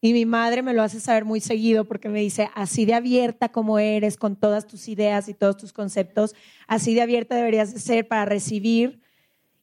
Y 0.00 0.14
mi 0.14 0.26
madre 0.26 0.62
me 0.62 0.72
lo 0.72 0.82
hace 0.82 0.98
saber 0.98 1.24
muy 1.24 1.40
seguido 1.40 1.84
porque 1.84 2.08
me 2.08 2.20
dice, 2.20 2.48
así 2.54 2.86
de 2.86 2.94
abierta 2.94 3.50
como 3.50 3.78
eres 3.78 4.16
con 4.16 4.34
todas 4.34 4.66
tus 4.66 4.88
ideas 4.88 5.28
y 5.28 5.34
todos 5.34 5.58
tus 5.58 5.72
conceptos, 5.72 6.34
así 6.66 6.94
de 6.94 7.02
abierta 7.02 7.36
deberías 7.36 7.74
de 7.74 7.78
ser 7.78 8.08
para 8.08 8.24
recibir 8.24 9.01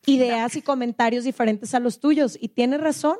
ideas 0.06 0.56
y 0.56 0.62
comentarios 0.62 1.24
diferentes 1.24 1.74
a 1.74 1.80
los 1.80 2.00
tuyos. 2.00 2.38
Y 2.40 2.50
tiene 2.50 2.78
razón, 2.78 3.18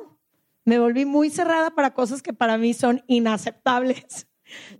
me 0.64 0.78
volví 0.78 1.04
muy 1.04 1.30
cerrada 1.30 1.70
para 1.70 1.94
cosas 1.94 2.22
que 2.22 2.32
para 2.32 2.58
mí 2.58 2.74
son 2.74 3.02
inaceptables. 3.06 4.26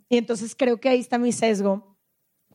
Y 0.09 0.19
entonces 0.19 0.57
creo 0.57 0.81
que 0.81 0.89
ahí 0.89 0.99
está 0.99 1.17
mi 1.17 1.31
sesgo. 1.31 1.97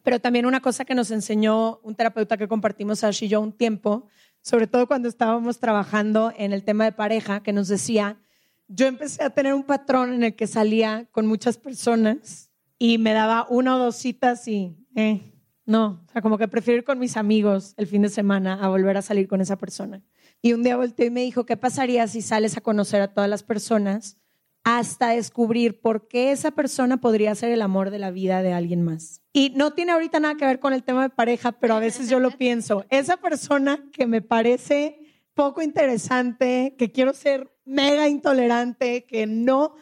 Pero 0.03 0.19
también 0.19 0.45
una 0.45 0.61
cosa 0.61 0.85
que 0.85 0.93
nos 0.93 1.11
enseñó 1.11 1.79
un 1.81 1.95
terapeuta 1.95 2.37
que 2.37 2.47
compartimos, 2.47 3.03
Ash 3.03 3.23
y 3.23 3.27
yo, 3.27 3.41
un 3.41 3.53
tiempo, 3.53 4.07
sobre 4.41 4.67
todo 4.67 4.85
cuando 4.85 5.09
estábamos 5.09 5.59
trabajando 5.59 6.31
en 6.37 6.53
el 6.53 6.63
tema 6.63 6.83
de 6.83 6.91
pareja, 6.91 7.41
que 7.41 7.53
nos 7.53 7.67
decía, 7.67 8.19
yo 8.67 8.85
empecé 8.85 9.23
a 9.23 9.31
tener 9.31 9.53
un 9.53 9.63
patrón 9.63 10.13
en 10.13 10.23
el 10.23 10.35
que 10.35 10.45
salía 10.45 11.07
con 11.11 11.25
muchas 11.25 11.57
personas 11.57 12.51
y 12.77 12.97
me 12.97 13.13
daba 13.13 13.47
una 13.49 13.75
o 13.77 13.79
dos 13.79 13.95
citas 13.95 14.47
y, 14.47 14.75
eh, 14.95 15.34
no, 15.65 16.03
o 16.07 16.11
sea, 16.11 16.21
como 16.21 16.37
que 16.37 16.47
prefiero 16.47 16.79
ir 16.79 16.83
con 16.83 16.99
mis 16.99 17.17
amigos 17.17 17.73
el 17.77 17.87
fin 17.87 18.03
de 18.03 18.09
semana 18.09 18.53
a 18.63 18.69
volver 18.69 18.97
a 18.97 19.01
salir 19.01 19.27
con 19.27 19.41
esa 19.41 19.57
persona. 19.57 20.03
Y 20.41 20.53
un 20.53 20.61
día 20.61 20.77
volteé 20.77 21.07
y 21.07 21.11
me 21.11 21.21
dijo, 21.21 21.45
¿qué 21.45 21.57
pasaría 21.57 22.07
si 22.07 22.21
sales 22.21 22.55
a 22.55 22.61
conocer 22.61 23.01
a 23.01 23.13
todas 23.13 23.29
las 23.29 23.41
personas 23.41 24.17
hasta 24.63 25.09
descubrir 25.09 25.81
por 25.81 26.07
qué 26.07 26.31
esa 26.31 26.51
persona 26.51 26.97
podría 26.97 27.33
ser 27.35 27.51
el 27.51 27.61
amor 27.61 27.89
de 27.89 27.99
la 27.99 28.11
vida 28.11 28.43
de 28.43 28.53
alguien 28.53 28.83
más? 28.83 29.21
Y 29.33 29.51
no 29.55 29.73
tiene 29.73 29.91
ahorita 29.93 30.19
nada 30.19 30.35
que 30.35 30.45
ver 30.45 30.59
con 30.59 30.73
el 30.73 30.83
tema 30.83 31.03
de 31.03 31.09
pareja, 31.09 31.53
pero 31.53 31.75
a 31.75 31.79
veces 31.79 32.09
yo 32.09 32.19
lo 32.19 32.31
pienso. 32.37 32.85
Esa 32.89 33.17
persona 33.17 33.89
que 33.91 34.05
me 34.05 34.21
parece 34.21 34.99
poco 35.33 35.63
interesante, 35.63 36.75
que 36.77 36.91
quiero 36.91 37.13
ser 37.13 37.51
mega 37.65 38.07
intolerante, 38.07 39.05
que 39.05 39.25
no, 39.25 39.75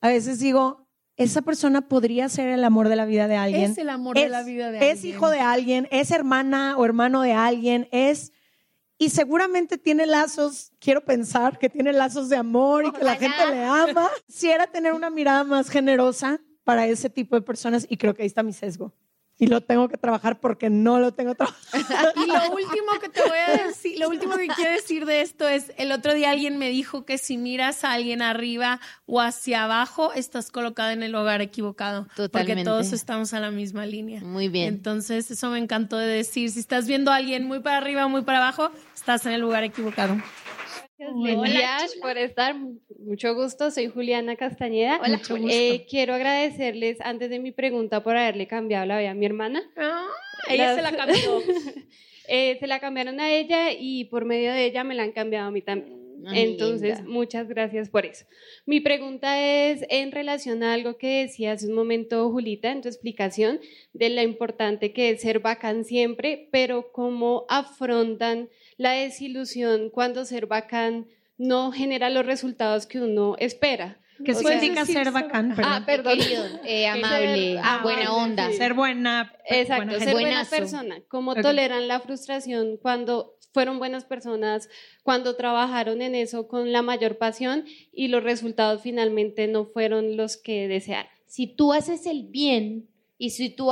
a 0.00 0.08
veces 0.08 0.40
digo, 0.40 0.81
esa 1.16 1.42
persona 1.42 1.88
podría 1.88 2.28
ser 2.28 2.48
el 2.48 2.64
amor 2.64 2.88
de 2.88 2.96
la 2.96 3.04
vida 3.04 3.28
de 3.28 3.36
alguien. 3.36 3.70
Es 3.72 3.78
el 3.78 3.90
amor 3.90 4.16
de 4.16 4.28
la 4.28 4.42
vida 4.42 4.70
de 4.70 4.78
alguien. 4.78 4.96
Es 4.96 5.04
hijo 5.04 5.28
de 5.30 5.40
alguien, 5.40 5.88
es 5.90 6.10
hermana 6.10 6.76
o 6.78 6.84
hermano 6.84 7.22
de 7.22 7.32
alguien, 7.32 7.88
es... 7.92 8.32
Y 8.98 9.10
seguramente 9.10 9.78
tiene 9.78 10.06
lazos, 10.06 10.72
quiero 10.78 11.04
pensar 11.04 11.58
que 11.58 11.68
tiene 11.68 11.92
lazos 11.92 12.28
de 12.28 12.36
amor 12.36 12.84
y 12.86 12.92
que 12.92 13.02
la 13.02 13.16
gente 13.16 13.46
le 13.48 13.64
ama. 13.64 14.08
Quisiera 14.26 14.68
tener 14.68 14.92
una 14.92 15.10
mirada 15.10 15.42
más 15.42 15.68
generosa 15.68 16.40
para 16.62 16.86
ese 16.86 17.10
tipo 17.10 17.34
de 17.34 17.42
personas 17.42 17.84
y 17.88 17.96
creo 17.96 18.14
que 18.14 18.22
ahí 18.22 18.28
está 18.28 18.44
mi 18.44 18.52
sesgo 18.52 18.94
y 19.42 19.48
lo 19.48 19.60
tengo 19.60 19.88
que 19.88 19.96
trabajar 19.96 20.38
porque 20.38 20.70
no 20.70 21.00
lo 21.00 21.12
tengo 21.12 21.34
trabajado. 21.34 21.62
Y 22.22 22.26
lo 22.26 22.54
último 22.54 23.00
que 23.00 23.08
te 23.08 23.22
voy 23.22 23.38
a 23.38 23.66
decir, 23.66 23.98
lo 23.98 24.08
último 24.08 24.36
que 24.36 24.46
quiero 24.46 24.70
decir 24.70 25.04
de 25.04 25.20
esto 25.20 25.48
es, 25.48 25.72
el 25.78 25.90
otro 25.90 26.14
día 26.14 26.30
alguien 26.30 26.58
me 26.58 26.68
dijo 26.68 27.04
que 27.04 27.18
si 27.18 27.38
miras 27.38 27.82
a 27.82 27.92
alguien 27.92 28.22
arriba 28.22 28.78
o 29.04 29.20
hacia 29.20 29.64
abajo, 29.64 30.12
estás 30.12 30.52
colocada 30.52 30.92
en 30.92 31.02
el 31.02 31.10
lugar 31.10 31.40
equivocado. 31.40 32.06
Totalmente. 32.14 32.54
Porque 32.54 32.64
todos 32.64 32.92
estamos 32.92 33.34
a 33.34 33.40
la 33.40 33.50
misma 33.50 33.84
línea. 33.84 34.20
Muy 34.20 34.48
bien. 34.48 34.68
Entonces, 34.68 35.28
eso 35.32 35.50
me 35.50 35.58
encantó 35.58 35.98
de 35.98 36.06
decir, 36.06 36.48
si 36.52 36.60
estás 36.60 36.86
viendo 36.86 37.10
a 37.10 37.16
alguien 37.16 37.44
muy 37.44 37.58
para 37.58 37.78
arriba 37.78 38.06
o 38.06 38.08
muy 38.08 38.22
para 38.22 38.38
abajo, 38.38 38.70
estás 38.94 39.26
en 39.26 39.32
el 39.32 39.40
lugar 39.40 39.64
equivocado. 39.64 40.18
Gracias, 41.14 41.94
por 42.00 42.16
estar. 42.18 42.54
Mucho 42.98 43.34
gusto, 43.34 43.70
soy 43.70 43.88
Juliana 43.88 44.36
Castañeda. 44.36 45.00
Hola, 45.02 45.20
eh, 45.50 45.86
quiero 45.88 46.14
agradecerles 46.14 47.00
antes 47.00 47.30
de 47.30 47.38
mi 47.38 47.52
pregunta 47.52 48.02
por 48.02 48.16
haberle 48.16 48.46
cambiado 48.46 48.86
la 48.86 48.98
vida 48.98 49.10
a 49.10 49.14
mi 49.14 49.26
hermana. 49.26 49.62
Ah, 49.76 50.06
ella 50.48 50.74
se 50.74 50.82
la 50.82 50.92
cambió. 50.96 51.16
Eh, 52.28 52.56
se 52.60 52.68
la 52.68 52.78
cambiaron 52.78 53.18
a 53.18 53.32
ella 53.32 53.72
y 53.72 54.04
por 54.04 54.24
medio 54.24 54.52
de 54.52 54.64
ella 54.64 54.84
me 54.84 54.94
la 54.94 55.02
han 55.02 55.10
cambiado 55.10 55.48
a 55.48 55.50
mí 55.50 55.60
también. 55.60 56.02
Entonces, 56.32 57.04
muchas 57.04 57.48
gracias 57.48 57.88
por 57.88 58.06
eso. 58.06 58.26
Mi 58.64 58.80
pregunta 58.80 59.40
es 59.40 59.84
en 59.88 60.12
relación 60.12 60.62
a 60.62 60.72
algo 60.72 60.96
que 60.96 61.22
decía 61.22 61.52
hace 61.52 61.66
un 61.66 61.74
momento, 61.74 62.30
Julita, 62.30 62.70
en 62.70 62.80
tu 62.80 62.88
explicación 62.88 63.60
de 63.92 64.10
lo 64.10 64.22
importante 64.22 64.92
que 64.92 65.10
es 65.10 65.20
ser 65.20 65.40
bacán 65.40 65.84
siempre, 65.84 66.48
pero 66.52 66.92
cómo 66.92 67.44
afrontan 67.48 68.48
la 68.82 68.92
desilusión 68.92 69.90
cuando 69.90 70.24
ser 70.24 70.46
bacán 70.46 71.06
no 71.38 71.70
genera 71.70 72.10
los 72.10 72.26
resultados 72.26 72.86
que 72.86 73.00
uno 73.00 73.36
espera. 73.38 74.00
¿Qué 74.24 74.34
significa 74.34 74.84
ser 74.84 75.12
bacán? 75.12 75.54
Ah, 75.62 75.82
perdón. 75.86 76.18
Eh, 76.64 76.88
amable, 76.88 77.60
ah, 77.62 77.80
buena 77.82 78.12
onda. 78.12 78.50
Ser 78.50 78.74
buena. 78.74 79.32
Exacto, 79.46 79.98
ser 80.00 80.12
buena 80.12 80.44
persona. 80.44 81.00
¿Cómo 81.08 81.36
toleran 81.36 81.86
la 81.86 82.00
frustración 82.00 82.76
cuando 82.76 83.36
fueron 83.52 83.78
buenas 83.78 84.04
personas, 84.04 84.68
cuando 85.04 85.36
trabajaron 85.36 86.02
en 86.02 86.16
eso 86.16 86.48
con 86.48 86.72
la 86.72 86.82
mayor 86.82 87.18
pasión 87.18 87.64
y 87.92 88.08
los 88.08 88.24
resultados 88.24 88.82
finalmente 88.82 89.46
no 89.46 89.64
fueron 89.64 90.16
los 90.16 90.36
que 90.36 90.66
desearon? 90.66 91.10
Si 91.26 91.46
tú 91.46 91.72
haces 91.72 92.06
el 92.06 92.24
bien 92.24 92.88
y 93.16 93.30
si 93.30 93.48
tú 93.48 93.70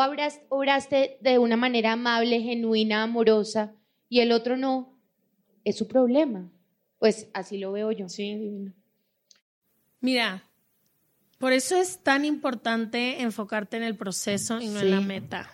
obraste 0.48 1.18
de 1.20 1.38
una 1.38 1.56
manera 1.56 1.92
amable, 1.92 2.40
genuina, 2.40 3.02
amorosa, 3.02 3.74
y 4.10 4.20
el 4.20 4.32
otro 4.32 4.56
no, 4.56 4.89
es 5.70 5.78
su 5.78 5.88
problema. 5.88 6.50
Pues 6.98 7.28
así 7.32 7.58
lo 7.58 7.72
veo 7.72 7.90
yo. 7.92 8.08
Sí, 8.08 8.36
divino. 8.36 8.72
Mira, 10.00 10.44
por 11.38 11.52
eso 11.52 11.76
es 11.76 12.02
tan 12.02 12.24
importante 12.24 13.22
enfocarte 13.22 13.76
en 13.76 13.82
el 13.82 13.96
proceso 13.96 14.60
y 14.60 14.68
no 14.68 14.80
en 14.80 14.90
la 14.90 15.00
meta. 15.00 15.50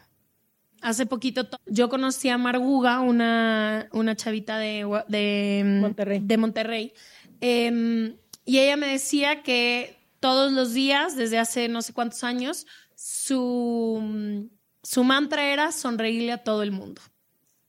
Hace 0.82 1.06
poquito 1.06 1.48
yo 1.66 1.88
conocí 1.88 2.28
a 2.28 2.38
Marguga, 2.38 3.00
una, 3.00 3.88
una 3.92 4.14
chavita 4.14 4.58
de, 4.58 4.84
de 5.08 5.62
Monterrey. 5.80 6.20
De 6.22 6.36
Monterrey 6.36 6.92
em, 7.40 8.16
y 8.44 8.58
ella 8.58 8.76
me 8.76 8.88
decía 8.88 9.42
que 9.42 9.96
todos 10.20 10.52
los 10.52 10.74
días, 10.74 11.16
desde 11.16 11.38
hace 11.38 11.68
no 11.68 11.82
sé 11.82 11.92
cuántos 11.92 12.24
años, 12.24 12.66
su, 12.94 14.48
su 14.82 15.04
mantra 15.04 15.52
era 15.52 15.72
sonreírle 15.72 16.32
a 16.32 16.42
todo 16.42 16.62
el 16.62 16.72
mundo. 16.72 17.00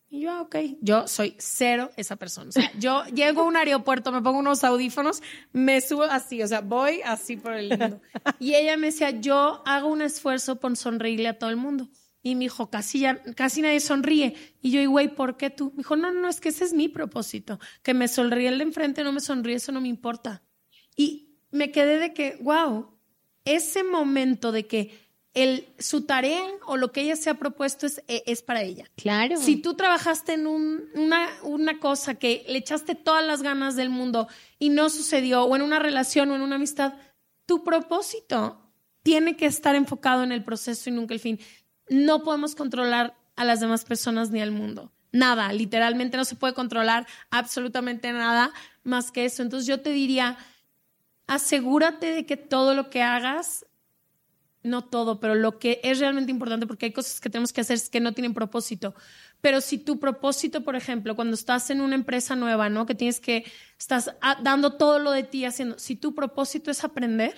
Y 0.10 0.22
yo, 0.22 0.32
ah, 0.32 0.42
ok, 0.42 0.56
yo 0.82 1.08
soy 1.08 1.36
cero 1.38 1.92
esa 1.98 2.16
persona. 2.16 2.50
O 2.50 2.52
sea, 2.54 2.72
yo 2.80 3.04
llego 3.08 3.42
a 3.42 3.46
un 3.46 3.58
aeropuerto, 3.58 4.12
me 4.12 4.22
pongo 4.22 4.40
unos 4.40 4.64
audífonos, 4.64 5.22
me 5.52 5.82
subo 5.82 6.04
así, 6.04 6.42
o 6.42 6.48
sea, 6.48 6.62
voy 6.62 7.02
así 7.04 7.36
por 7.36 7.54
el 7.54 7.78
mundo. 7.78 8.02
Y 8.40 8.56
ella 8.56 8.78
me 8.78 8.88
decía, 8.88 9.10
yo 9.12 9.62
hago 9.66 9.90
un 9.90 10.02
esfuerzo 10.02 10.60
por 10.60 10.76
sonreírle 10.78 11.28
a 11.28 11.38
todo 11.38 11.50
el 11.50 11.58
mundo. 11.58 11.90
Y 12.24 12.36
me 12.36 12.46
dijo, 12.46 12.70
casi, 12.70 13.00
ya, 13.00 13.22
casi 13.36 13.62
nadie 13.62 13.80
sonríe. 13.80 14.36
Y 14.62 14.72
yo, 14.72 14.90
güey, 14.90 15.14
¿por 15.14 15.38
qué 15.38 15.50
tú? 15.50 15.72
Me 15.72 15.78
dijo, 15.78 15.96
no, 15.96 16.12
no, 16.12 16.30
es 16.30 16.40
que 16.40 16.50
ese 16.50 16.66
es 16.66 16.74
mi 16.74 16.88
propósito. 16.88 17.60
Que 17.84 17.94
me 17.94 18.08
sonríe 18.08 18.48
el 18.48 18.58
de 18.58 18.64
enfrente, 18.64 19.04
no 19.04 19.12
me 19.12 19.20
sonríe, 19.20 19.56
eso 19.56 19.72
no 19.72 19.82
me 19.82 19.88
importa. 19.88 20.42
Y 20.96 21.38
me 21.52 21.72
quedé 21.72 22.00
de 22.00 22.14
que, 22.14 22.38
wow, 22.42 22.98
ese 23.46 23.84
momento 23.84 24.52
de 24.52 24.68
que 24.68 25.07
el, 25.38 25.68
su 25.78 26.02
tarea 26.02 26.44
o 26.66 26.78
lo 26.78 26.92
que 26.92 27.02
ella 27.02 27.16
se 27.16 27.30
ha 27.30 27.36
propuesto 27.36 27.86
es, 27.86 28.02
e, 28.08 28.24
es 28.26 28.42
para 28.42 28.64
ella. 28.64 28.86
Claro. 28.96 29.38
Si 29.38 29.58
tú 29.58 29.76
trabajaste 29.76 30.34
en 30.34 30.48
una, 30.48 31.30
una 31.44 31.80
cosa 31.80 32.16
que 32.16 32.44
le 32.48 32.58
echaste 32.58 32.96
todas 32.96 33.24
las 33.24 33.44
ganas 33.44 33.76
del 33.76 33.92
mundo 33.92 34.28
y 34.58 34.70
no 34.70 34.90
sucedió, 34.90 35.44
o 35.44 35.56
en 35.56 35.62
una 35.62 35.78
relación 35.78 36.32
o 36.32 36.36
en 36.36 36.42
una 36.42 36.56
amistad, 36.56 36.96
tu 37.46 37.64
propósito 37.64 38.60
tiene 39.04 39.38
que 39.38 39.46
estar 39.46 39.76
enfocado 39.76 40.24
en 40.24 40.32
el 40.32 40.44
proceso 40.44 40.90
y 40.90 40.94
nunca 40.94 41.14
el 41.14 41.20
fin. 41.20 41.40
No 41.88 42.24
podemos 42.24 42.56
controlar 42.56 43.16
a 43.36 43.46
las 43.46 43.60
demás 43.60 43.86
personas 43.86 44.32
ni 44.32 44.42
al 44.42 44.50
mundo. 44.50 44.92
Nada, 45.12 45.54
literalmente 45.54 46.18
no 46.18 46.26
se 46.26 46.36
puede 46.36 46.56
controlar 46.56 47.06
absolutamente 47.30 48.12
nada 48.12 48.52
más 48.84 49.12
que 49.12 49.26
eso. 49.26 49.44
Entonces 49.44 49.68
yo 49.68 49.82
te 49.82 49.92
diría, 49.92 50.36
asegúrate 51.28 52.12
de 52.12 52.26
que 52.26 52.38
todo 52.38 52.74
lo 52.74 52.90
que 52.90 53.04
hagas 53.04 53.68
no 54.68 54.84
todo, 54.84 55.20
pero 55.20 55.36
lo 55.36 55.60
que 55.60 55.80
es 55.84 56.00
realmente 56.00 56.32
importante, 56.32 56.68
porque 56.68 56.88
hay 56.88 56.92
cosas 56.92 57.20
que 57.20 57.30
tenemos 57.30 57.54
que 57.54 57.62
hacer 57.62 57.80
que 57.92 58.00
no 58.00 58.12
tienen 58.14 58.34
propósito. 58.34 58.94
Pero 59.42 59.62
si 59.62 59.78
tu 59.78 60.00
propósito, 60.00 60.64
por 60.64 60.76
ejemplo, 60.76 61.16
cuando 61.16 61.36
estás 61.36 61.70
en 61.70 61.82
una 61.82 61.96
empresa 61.96 62.36
nueva, 62.36 62.70
¿no? 62.70 62.86
Que 62.86 62.96
tienes 62.96 63.20
que, 63.20 63.46
estás 63.80 64.16
dando 64.42 64.74
todo 64.78 65.00
lo 65.00 65.12
de 65.12 65.24
ti 65.24 65.46
haciendo, 65.46 65.78
si 65.80 65.96
tu 65.96 66.16
propósito 66.16 66.72
es 66.72 66.84
aprender, 66.84 67.36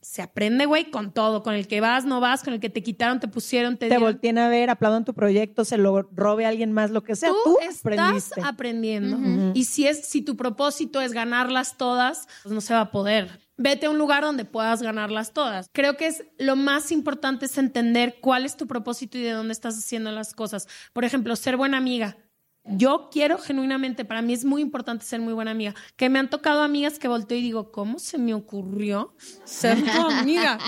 se 0.00 0.22
aprende, 0.22 0.64
güey, 0.64 0.90
con 0.90 1.12
todo, 1.12 1.42
con 1.42 1.54
el 1.54 1.68
que 1.68 1.80
vas, 1.80 2.06
no 2.06 2.20
vas, 2.20 2.42
con 2.42 2.54
el 2.54 2.60
que 2.60 2.70
te 2.70 2.82
quitaron, 2.82 3.20
te 3.20 3.28
pusieron, 3.28 3.74
te, 3.74 3.80
Te 3.80 3.86
dieron. 3.86 4.04
volteen 4.04 4.38
a 4.38 4.48
ver, 4.48 4.70
aplaudan 4.70 5.04
tu 5.04 5.12
proyecto, 5.12 5.64
se 5.64 5.76
lo 5.76 6.02
robe 6.12 6.46
a 6.46 6.48
alguien 6.48 6.72
más, 6.72 6.90
lo 6.90 7.02
que 7.04 7.14
sea. 7.16 7.30
Tú, 7.44 7.58
estás 7.60 7.80
aprendiste. 7.80 8.40
aprendiendo. 8.42 9.52
Y 9.54 9.64
si 9.64 9.86
es, 9.86 10.06
si 10.06 10.22
tu 10.22 10.36
propósito 10.36 11.00
es 11.02 11.12
ganarlas 11.12 11.76
todas, 11.76 12.28
pues 12.42 12.54
no 12.54 12.60
se 12.60 12.72
va 12.72 12.80
a 12.80 12.90
poder. 12.90 13.40
Vete 13.62 13.84
a 13.84 13.90
un 13.90 13.98
lugar 13.98 14.22
donde 14.22 14.46
puedas 14.46 14.80
ganarlas 14.80 15.34
todas. 15.34 15.68
Creo 15.74 15.98
que 15.98 16.06
es 16.06 16.24
lo 16.38 16.56
más 16.56 16.90
importante 16.90 17.44
es 17.44 17.58
entender 17.58 18.16
cuál 18.22 18.46
es 18.46 18.56
tu 18.56 18.66
propósito 18.66 19.18
y 19.18 19.20
de 19.20 19.32
dónde 19.32 19.52
estás 19.52 19.76
haciendo 19.76 20.10
las 20.12 20.32
cosas. 20.32 20.66
Por 20.94 21.04
ejemplo, 21.04 21.36
ser 21.36 21.58
buena 21.58 21.76
amiga. 21.76 22.16
Yo 22.64 23.10
quiero 23.12 23.36
genuinamente, 23.36 24.06
para 24.06 24.22
mí 24.22 24.32
es 24.32 24.46
muy 24.46 24.62
importante 24.62 25.04
ser 25.04 25.20
muy 25.20 25.34
buena 25.34 25.50
amiga. 25.50 25.74
Que 25.96 26.08
me 26.08 26.18
han 26.18 26.30
tocado 26.30 26.62
amigas 26.62 26.98
que 26.98 27.06
volteo 27.06 27.36
y 27.36 27.42
digo, 27.42 27.70
¿cómo 27.70 27.98
se 27.98 28.16
me 28.16 28.32
ocurrió 28.32 29.14
ser 29.44 29.76
tu 29.82 30.00
amiga? 30.08 30.58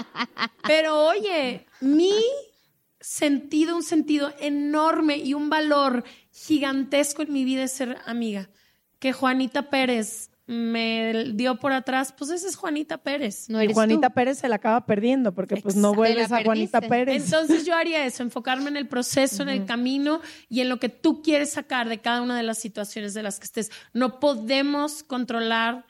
Pero 0.66 1.06
oye, 1.06 1.64
mi 1.80 2.12
sentido, 3.00 3.74
un 3.74 3.84
sentido 3.84 4.34
enorme 4.38 5.16
y 5.16 5.32
un 5.32 5.48
valor 5.48 6.04
gigantesco 6.30 7.22
en 7.22 7.32
mi 7.32 7.44
vida 7.44 7.62
es 7.62 7.72
ser 7.72 7.96
amiga. 8.04 8.50
Que 8.98 9.14
Juanita 9.14 9.70
Pérez 9.70 10.31
me 10.46 11.32
dio 11.34 11.56
por 11.58 11.72
atrás, 11.72 12.12
pues 12.16 12.30
esa 12.30 12.48
es 12.48 12.56
Juanita 12.56 12.98
Pérez. 12.98 13.48
No 13.48 13.62
Y 13.62 13.72
Juanita 13.72 14.08
tú. 14.08 14.14
Pérez 14.14 14.38
se 14.38 14.48
la 14.48 14.56
acaba 14.56 14.84
perdiendo 14.86 15.32
porque 15.32 15.56
pues 15.56 15.76
no 15.76 15.94
vuelves 15.94 16.32
a 16.32 16.42
Juanita. 16.42 16.80
Pérez. 16.80 17.24
Entonces 17.24 17.64
yo 17.64 17.74
haría 17.74 18.04
eso, 18.04 18.22
enfocarme 18.22 18.68
en 18.68 18.76
el 18.76 18.88
proceso, 18.88 19.42
en 19.42 19.48
el 19.48 19.64
camino 19.64 20.20
y 20.48 20.60
en 20.60 20.68
lo 20.68 20.78
que 20.78 20.88
tú 20.88 21.22
quieres 21.22 21.50
sacar 21.50 21.88
de 21.88 22.00
cada 22.00 22.22
una 22.22 22.36
de 22.36 22.42
las 22.42 22.58
situaciones 22.58 23.14
de 23.14 23.22
las 23.22 23.38
que 23.38 23.44
estés. 23.44 23.70
No 23.92 24.18
podemos 24.18 25.02
controlar 25.02 25.86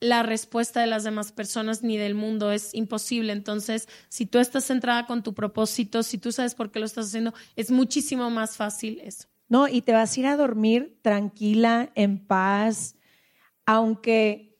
la 0.00 0.22
respuesta 0.22 0.80
de 0.80 0.86
las 0.86 1.04
demás 1.04 1.32
personas 1.32 1.82
ni 1.82 1.96
del 1.96 2.14
mundo, 2.14 2.52
es 2.52 2.74
imposible. 2.74 3.32
Entonces, 3.32 3.88
si 4.08 4.26
tú 4.26 4.38
estás 4.38 4.64
centrada 4.64 5.06
con 5.06 5.22
tu 5.22 5.34
propósito, 5.34 6.02
si 6.02 6.18
tú 6.18 6.32
sabes 6.32 6.54
por 6.54 6.70
qué 6.70 6.78
lo 6.78 6.86
estás 6.86 7.06
haciendo, 7.06 7.34
es 7.56 7.70
muchísimo 7.70 8.30
más 8.30 8.56
fácil 8.56 9.00
eso. 9.02 9.26
No, 9.48 9.66
y 9.66 9.80
te 9.80 9.92
vas 9.92 10.16
a 10.16 10.20
ir 10.20 10.26
a 10.26 10.36
dormir 10.36 10.98
tranquila, 11.02 11.90
en 11.94 12.18
paz, 12.18 12.94
aunque 13.68 14.56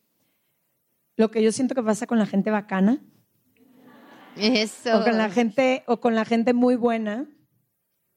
lo 1.17 1.31
que 1.31 1.43
yo 1.43 1.51
siento 1.51 1.75
que 1.75 1.83
pasa 1.83 2.07
con 2.07 2.19
la 2.19 2.27
gente 2.27 2.51
bacana 2.51 3.03
Eso. 4.37 5.01
o 5.01 5.03
con 5.03 5.17
la 5.17 5.31
gente 5.31 5.83
o 5.87 5.99
con 5.99 6.15
la 6.15 6.27
gente 6.27 6.53
muy 6.53 6.77
buena 6.77 7.27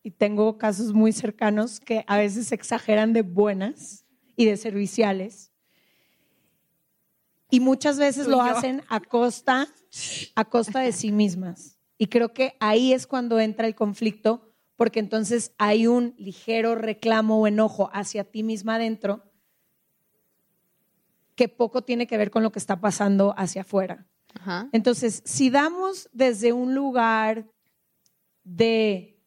y 0.03 0.11
tengo 0.11 0.57
casos 0.57 0.91
muy 0.91 1.13
cercanos 1.13 1.79
que 1.79 2.03
a 2.07 2.17
veces 2.17 2.51
exageran 2.51 3.13
de 3.13 3.21
buenas 3.21 4.05
y 4.35 4.45
de 4.45 4.57
serviciales 4.57 5.53
y 7.49 7.61
muchas 7.61 7.97
veces 7.97 8.25
Tú 8.25 8.31
lo 8.31 8.41
hacen 8.41 8.83
a 8.89 8.99
costa 8.99 9.69
a 10.35 10.43
costa 10.43 10.81
de 10.81 10.91
sí 10.91 11.13
mismas 11.13 11.79
y 11.97 12.07
creo 12.07 12.33
que 12.33 12.57
ahí 12.59 12.91
es 12.91 13.07
cuando 13.07 13.39
entra 13.39 13.65
el 13.65 13.75
conflicto 13.75 14.53
porque 14.75 14.99
entonces 14.99 15.53
hay 15.57 15.87
un 15.87 16.15
ligero 16.17 16.75
reclamo 16.75 17.39
o 17.39 17.47
enojo 17.47 17.89
hacia 17.93 18.25
ti 18.25 18.43
misma 18.43 18.75
adentro 18.75 19.30
que 21.41 21.47
poco 21.49 21.81
tiene 21.81 22.05
que 22.05 22.17
ver 22.19 22.29
con 22.29 22.43
lo 22.43 22.51
que 22.51 22.59
está 22.59 22.79
pasando 22.79 23.33
hacia 23.35 23.63
afuera. 23.63 24.05
Ajá. 24.35 24.69
Entonces, 24.73 25.23
si 25.25 25.49
damos 25.49 26.07
desde 26.13 26.53
un 26.53 26.75
lugar 26.75 27.47
de 28.43 29.19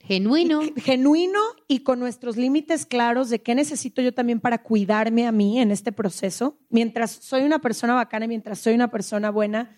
Genuino. 0.00 0.60
genuino 0.76 1.38
y 1.68 1.84
con 1.84 2.00
nuestros 2.00 2.36
límites 2.36 2.84
claros 2.84 3.30
de 3.30 3.40
qué 3.40 3.54
necesito 3.54 4.02
yo 4.02 4.12
también 4.12 4.40
para 4.40 4.62
cuidarme 4.62 5.26
a 5.26 5.32
mí 5.32 5.58
en 5.58 5.70
este 5.70 5.90
proceso, 5.90 6.58
mientras 6.68 7.12
soy 7.12 7.44
una 7.44 7.60
persona 7.60 7.94
bacana, 7.94 8.26
y 8.26 8.28
mientras 8.28 8.58
soy 8.58 8.74
una 8.74 8.90
persona 8.90 9.30
buena, 9.30 9.74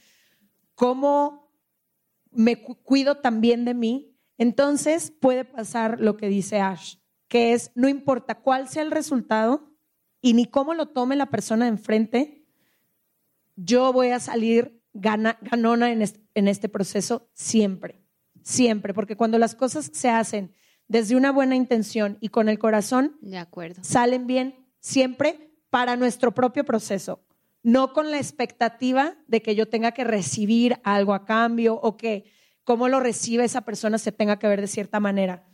cómo 0.75 1.53
me 2.33 2.61
cu- 2.61 2.83
cuido 2.83 3.19
también 3.19 3.65
de 3.65 3.75
mí, 3.75 4.17
entonces 4.39 5.13
puede 5.13 5.45
pasar 5.45 6.01
lo 6.01 6.17
que 6.17 6.29
dice 6.29 6.59
Ash, 6.59 6.97
que 7.29 7.53
es 7.53 7.71
no 7.77 7.89
importa 7.89 8.41
cuál 8.41 8.69
sea 8.69 8.83
el 8.83 8.91
resultado 8.91 9.71
y 10.25 10.33
ni 10.33 10.47
cómo 10.47 10.73
lo 10.73 10.87
tome 10.89 11.17
la 11.17 11.27
persona 11.27 11.67
de 11.67 11.73
enfrente, 11.73 12.47
yo 13.57 13.93
voy 13.93 14.09
a 14.09 14.21
salir 14.21 14.81
gana- 14.95 15.37
ganona 15.43 15.93
en 15.93 16.01
este, 16.01 16.21
en 16.35 16.49
este 16.49 16.71
proceso 16.71 17.29
siempre, 17.35 18.01
siempre, 18.43 18.95
porque 18.95 19.17
cuando 19.17 19.37
las 19.39 19.55
cosas 19.55 19.91
se 19.93 20.09
hacen 20.09 20.55
desde 20.89 21.15
una 21.15 21.31
buena 21.31 21.57
intención 21.57 22.17
y 22.23 22.31
con 22.31 22.49
el 22.49 22.59
corazón, 22.59 23.19
De 23.21 23.37
acuerdo. 23.37 23.85
salen 23.85 24.27
bien 24.27 24.67
siempre 24.81 25.51
para 25.69 25.95
nuestro 25.97 26.33
propio 26.33 26.65
proceso, 26.65 27.23
no 27.63 27.93
con 27.93 28.11
la 28.11 28.17
expectativa 28.17 29.17
de 29.27 29.43
que 29.43 29.55
yo 29.55 29.69
tenga 29.69 29.93
que 29.93 30.05
recibir 30.05 30.79
algo 30.85 31.13
a 31.13 31.27
cambio 31.27 31.75
o 31.75 31.99
que 31.99 32.25
cómo 32.65 32.89
lo 32.89 32.99
recibe 32.99 33.45
esa 33.45 33.61
persona 33.61 33.99
se 33.99 34.11
tenga 34.11 34.39
que 34.39 34.49
ver 34.49 34.63
de 34.63 34.69
cierta 34.69 35.01
manera. 35.01 35.45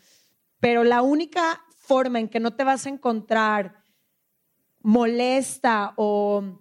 Pero 0.61 0.85
la 0.85 1.02
única 1.02 1.61
forma 1.76 2.20
en 2.20 2.28
que 2.28 2.38
no 2.38 2.52
te 2.54 2.62
vas 2.62 2.87
a 2.87 2.88
encontrar 2.88 3.79
molesta 4.82 5.92
o 5.96 6.58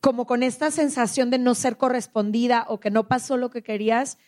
como 0.00 0.26
con 0.26 0.42
esta 0.42 0.70
sensación 0.70 1.30
de 1.30 1.38
no 1.38 1.54
ser 1.54 1.76
correspondida 1.76 2.64
o 2.68 2.80
que 2.80 2.90
no 2.90 3.06
pasó 3.06 3.36
lo 3.36 3.50
que 3.50 3.62
querías, 3.62 4.18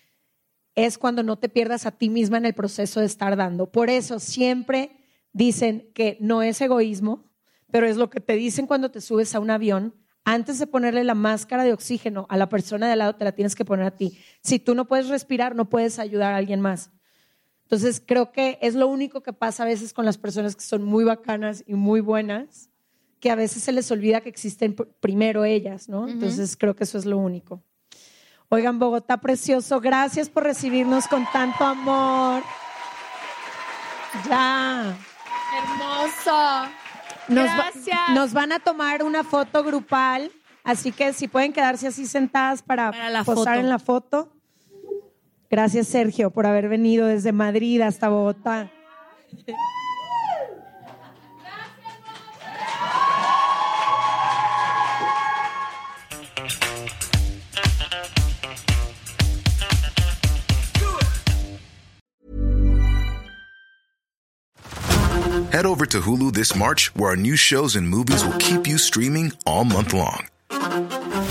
es 0.75 0.99
cuando 0.99 1.23
no 1.23 1.39
te 1.39 1.49
pierdas 1.49 1.87
a 1.87 1.93
ti 1.93 2.09
misma 2.09 2.39
en 2.39 2.47
el 2.47 2.55
proceso 2.55 3.01
de 3.01 3.07
estar 3.07 3.37
dando. 3.37 3.71
Por 3.71 3.91
eso 3.91 4.21
siempre 4.21 4.99
dicen 5.33 5.91
que 5.95 6.17
no 6.21 6.43
es 6.43 6.61
egoísmo, 6.61 7.31
pero 7.71 7.87
es 7.87 7.97
lo 7.97 8.11
que 8.11 8.21
te 8.21 8.35
dicen 8.35 8.67
cuando 8.67 8.91
te 8.91 9.01
subes 9.01 9.35
a 9.35 9.41
un 9.41 9.51
avión. 9.51 9.95
Antes 10.25 10.59
de 10.59 10.67
ponerle 10.67 11.05
la 11.05 11.15
máscara 11.15 11.65
de 11.65 11.73
oxígeno 11.73 12.27
a 12.29 12.37
la 12.37 12.49
persona 12.49 12.87
de 12.87 12.93
al 12.93 12.99
lado, 13.01 13.17
te 13.17 13.25
la 13.25 13.33
tienes 13.33 13.55
que 13.55 13.65
poner 13.65 13.87
a 13.87 13.97
ti. 13.97 14.19
Si 14.43 14.59
tú 14.59 14.75
no 14.75 14.87
puedes 14.87 15.09
respirar, 15.09 15.57
no 15.57 15.69
puedes 15.69 15.99
ayudar 15.99 16.33
a 16.33 16.37
alguien 16.37 16.61
más. 16.61 16.91
Entonces, 17.73 18.03
creo 18.07 18.33
que 18.33 18.59
es 18.61 18.75
lo 18.75 18.87
único 18.87 19.23
que 19.23 19.33
pasa 19.33 19.63
a 19.63 19.67
veces 19.67 19.95
con 19.95 20.05
las 20.05 20.19
personas 20.19 20.55
que 20.55 20.61
son 20.61 20.83
muy 20.85 21.05
bacanas 21.05 21.65
y 21.67 21.73
muy 21.73 22.03
buenas, 22.03 22.69
que 23.19 23.31
a 23.31 23.35
veces 23.35 23.63
se 23.63 23.73
les 23.73 23.91
olvida 23.91 24.21
que 24.21 24.29
existen 24.29 24.77
pr- 24.77 24.89
primero 25.01 25.45
ellas, 25.47 25.89
¿no? 25.89 26.07
Entonces, 26.07 26.55
creo 26.59 26.77
que 26.77 26.85
eso 26.85 26.99
es 26.99 27.07
lo 27.07 27.17
único. 27.17 27.63
Oigan, 28.51 28.79
Bogotá 28.79 29.17
precioso, 29.23 29.81
gracias 29.81 30.29
por 30.29 30.43
recibirnos 30.45 31.09
con 31.09 31.25
tanto 31.33 31.65
amor. 31.65 32.43
Ya. 34.29 34.95
Hermoso. 35.57 36.71
Nos, 37.29 37.47
va- 37.47 37.55
Gracias. 37.73 38.01
nos 38.15 38.33
van 38.35 38.53
a 38.53 38.59
tomar 38.59 39.03
una 39.03 39.25
foto 39.25 39.65
grupal, 39.65 40.31
así 40.63 40.93
que 40.93 41.15
si 41.15 41.27
pueden 41.27 41.55
quedarse 41.55 41.87
así 41.87 42.05
sentadas 42.05 42.63
para, 42.63 42.91
Para 42.91 43.09
la 43.09 43.25
posar 43.25 43.55
foto. 43.55 43.61
en 43.61 43.69
la 43.71 43.79
foto. 43.79 44.33
Gracias, 45.53 45.89
Sergio, 45.89 46.31
por 46.31 46.47
haber 46.47 46.67
venido 46.67 47.09
desde 47.09 47.31
Madrid 47.31 47.83
hasta 47.83 48.09
Bogotá. 48.09 48.71
Head 65.53 65.67
over 65.67 65.85
to 65.85 66.01
Hulu 66.01 66.33
this 66.33 66.57
March, 66.57 66.91
where 66.95 67.11
our 67.11 67.17
new 67.17 67.37
shows 67.37 67.77
and 67.77 67.87
movies 67.87 68.25
will 68.25 68.39
keep 68.39 68.67
you 68.67 68.79
streaming 68.79 69.33
all 69.45 69.67
month 69.67 69.93
long. 69.93 70.32